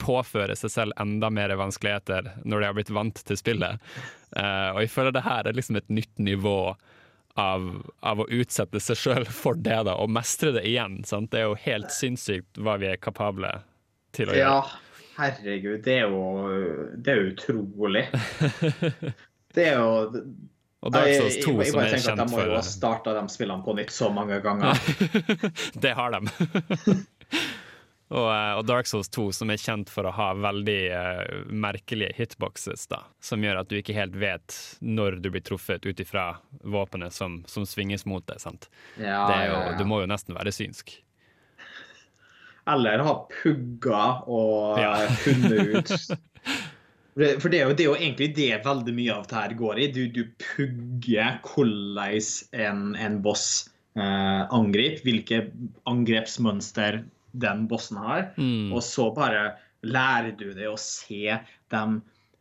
[0.00, 3.82] påføre seg selv enda mer vanskeligheter når de har blitt vant til spillet.
[4.36, 6.60] Uh, og jeg føler det her er liksom et nytt nivå
[7.36, 7.68] av,
[8.00, 11.02] av å utsette seg sjøl for det, da, og mestre det igjen.
[11.08, 11.32] Sant?
[11.34, 13.52] Det er jo helt sinnssykt hva vi er kapable
[14.16, 14.56] til å gjøre.
[14.56, 15.82] Ja, herregud.
[15.84, 16.22] Det er jo,
[16.96, 18.06] det er utrolig.
[19.56, 20.20] Det er jo
[20.84, 22.64] og Dark Souls 2 jeg, jeg, jeg, som er kjent for De må jo ha
[22.64, 24.80] starta de spillene på nytt så mange ganger.
[25.84, 26.20] det har de.
[28.16, 32.12] og, eh, og, Dark Souls 2 som er kjent for å ha veldig uh, merkelige
[32.18, 36.28] hitboxes, da, som gjør at du ikke helt vet når du blir truffet ut ifra
[36.60, 38.42] våpenet som, som, svinges mot deg.
[38.44, 38.68] sant?
[39.00, 39.74] Ja, jo, ja, ja.
[39.80, 40.98] Du må jo nesten være synsk.
[42.66, 44.80] Eller ha pugga og
[45.22, 45.92] funnet ut
[47.16, 49.78] For det er, jo, det er, jo, egentlig det veldig mye av det her går
[49.80, 49.86] i.
[49.94, 52.26] Du, du pugger hvordan
[52.66, 53.46] en, en boss
[53.96, 55.38] eh, angriper, hvilke
[55.88, 57.00] angrepsmønster
[57.40, 58.28] den bossen har.
[58.36, 58.68] Mm.
[58.74, 59.54] Og så bare
[59.86, 61.38] lærer du deg å se
[61.72, 61.82] de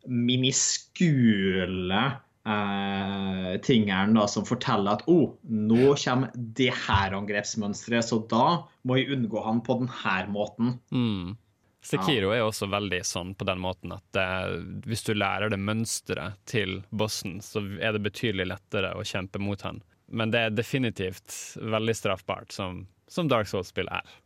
[0.06, 2.02] miniskule
[2.46, 8.46] eh, tingene da, som forteller at oh, nå kommer det her angrepsmønsteret, så da
[8.86, 10.76] må jeg unngå han på denne måten.
[10.92, 11.34] Mm.
[11.86, 14.26] Sekiro er også veldig sånn på den måten at det,
[14.88, 19.62] hvis du lærer det mønsteret til bossen, så er det betydelig lettere å kjempe mot
[19.66, 19.82] han.
[20.06, 24.16] Men det er definitivt veldig straffbart, som, som Dark Souls-spill er.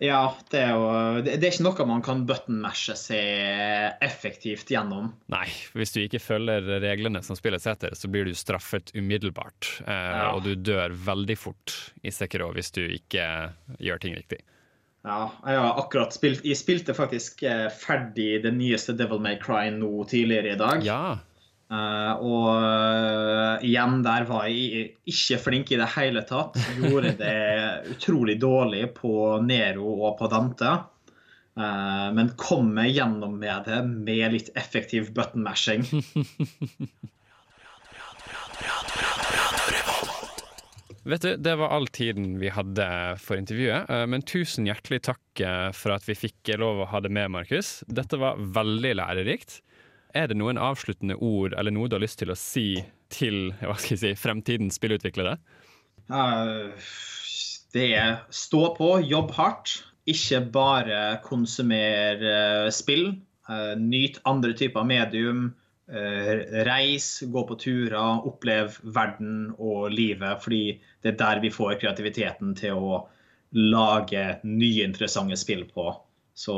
[0.00, 0.84] Ja, det er jo
[1.24, 5.10] Det er ikke noe man kan button-mashe seg effektivt gjennom.
[5.32, 5.44] Nei,
[5.76, 9.68] hvis du ikke følger reglene som spillet setter, så blir du straffet umiddelbart.
[9.84, 10.30] Eh, ja.
[10.32, 13.26] Og du dør veldig fort i Sekiro hvis du ikke
[13.76, 14.40] gjør ting riktig.
[15.00, 19.70] Ja, jeg har akkurat spilt Jeg spilte faktisk eh, ferdig det nyeste Devil May Cry
[19.72, 20.84] nå tidligere i dag.
[20.84, 21.02] Ja,
[21.70, 26.58] Uh, og uh, igjen, der var jeg ikke flink i det hele tatt.
[26.80, 29.12] Gjorde det utrolig dårlig på
[29.44, 30.72] Nero og på Dante.
[31.54, 35.86] Uh, men kom meg gjennom med det med litt effektiv button-mashing.
[41.08, 42.86] Vet du, Det var all tiden vi hadde
[43.22, 45.42] for intervjuet, men tusen hjertelig takk
[45.72, 47.78] for at vi fikk lov å ha det med, Markus.
[47.88, 49.62] Dette var veldig lærerikt.
[50.14, 52.82] Er det noen avsluttende ord eller noe du har lyst til å si
[53.12, 55.36] til hva skal jeg si, fremtidens spillutviklere?
[56.10, 56.74] Uh,
[57.74, 59.80] det er stå på, jobb hardt.
[60.10, 63.12] Ikke bare konsumer uh, spill.
[63.50, 65.50] Uh, nyt andre typer medium.
[65.90, 70.38] Reis, gå på turer, opplev verden og livet.
[70.38, 73.00] Fordi det er der vi får kreativiteten til å
[73.56, 75.90] lage nye, interessante spill på.
[76.36, 76.54] Så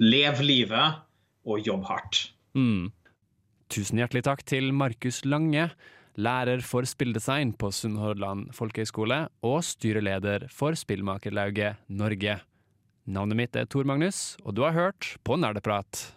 [0.00, 1.02] lev livet
[1.46, 2.22] og jobb hardt.
[2.56, 2.90] Mm.
[3.72, 5.68] Tusen hjertelig takk til Markus Lange,
[6.16, 12.38] lærer for spilldesign på Sunnhordland folkehøgskole og styreleder for Spillmakerlauget Norge.
[13.06, 16.08] Navnet mitt er Tor Magnus, og du har hørt på Nerdeprat.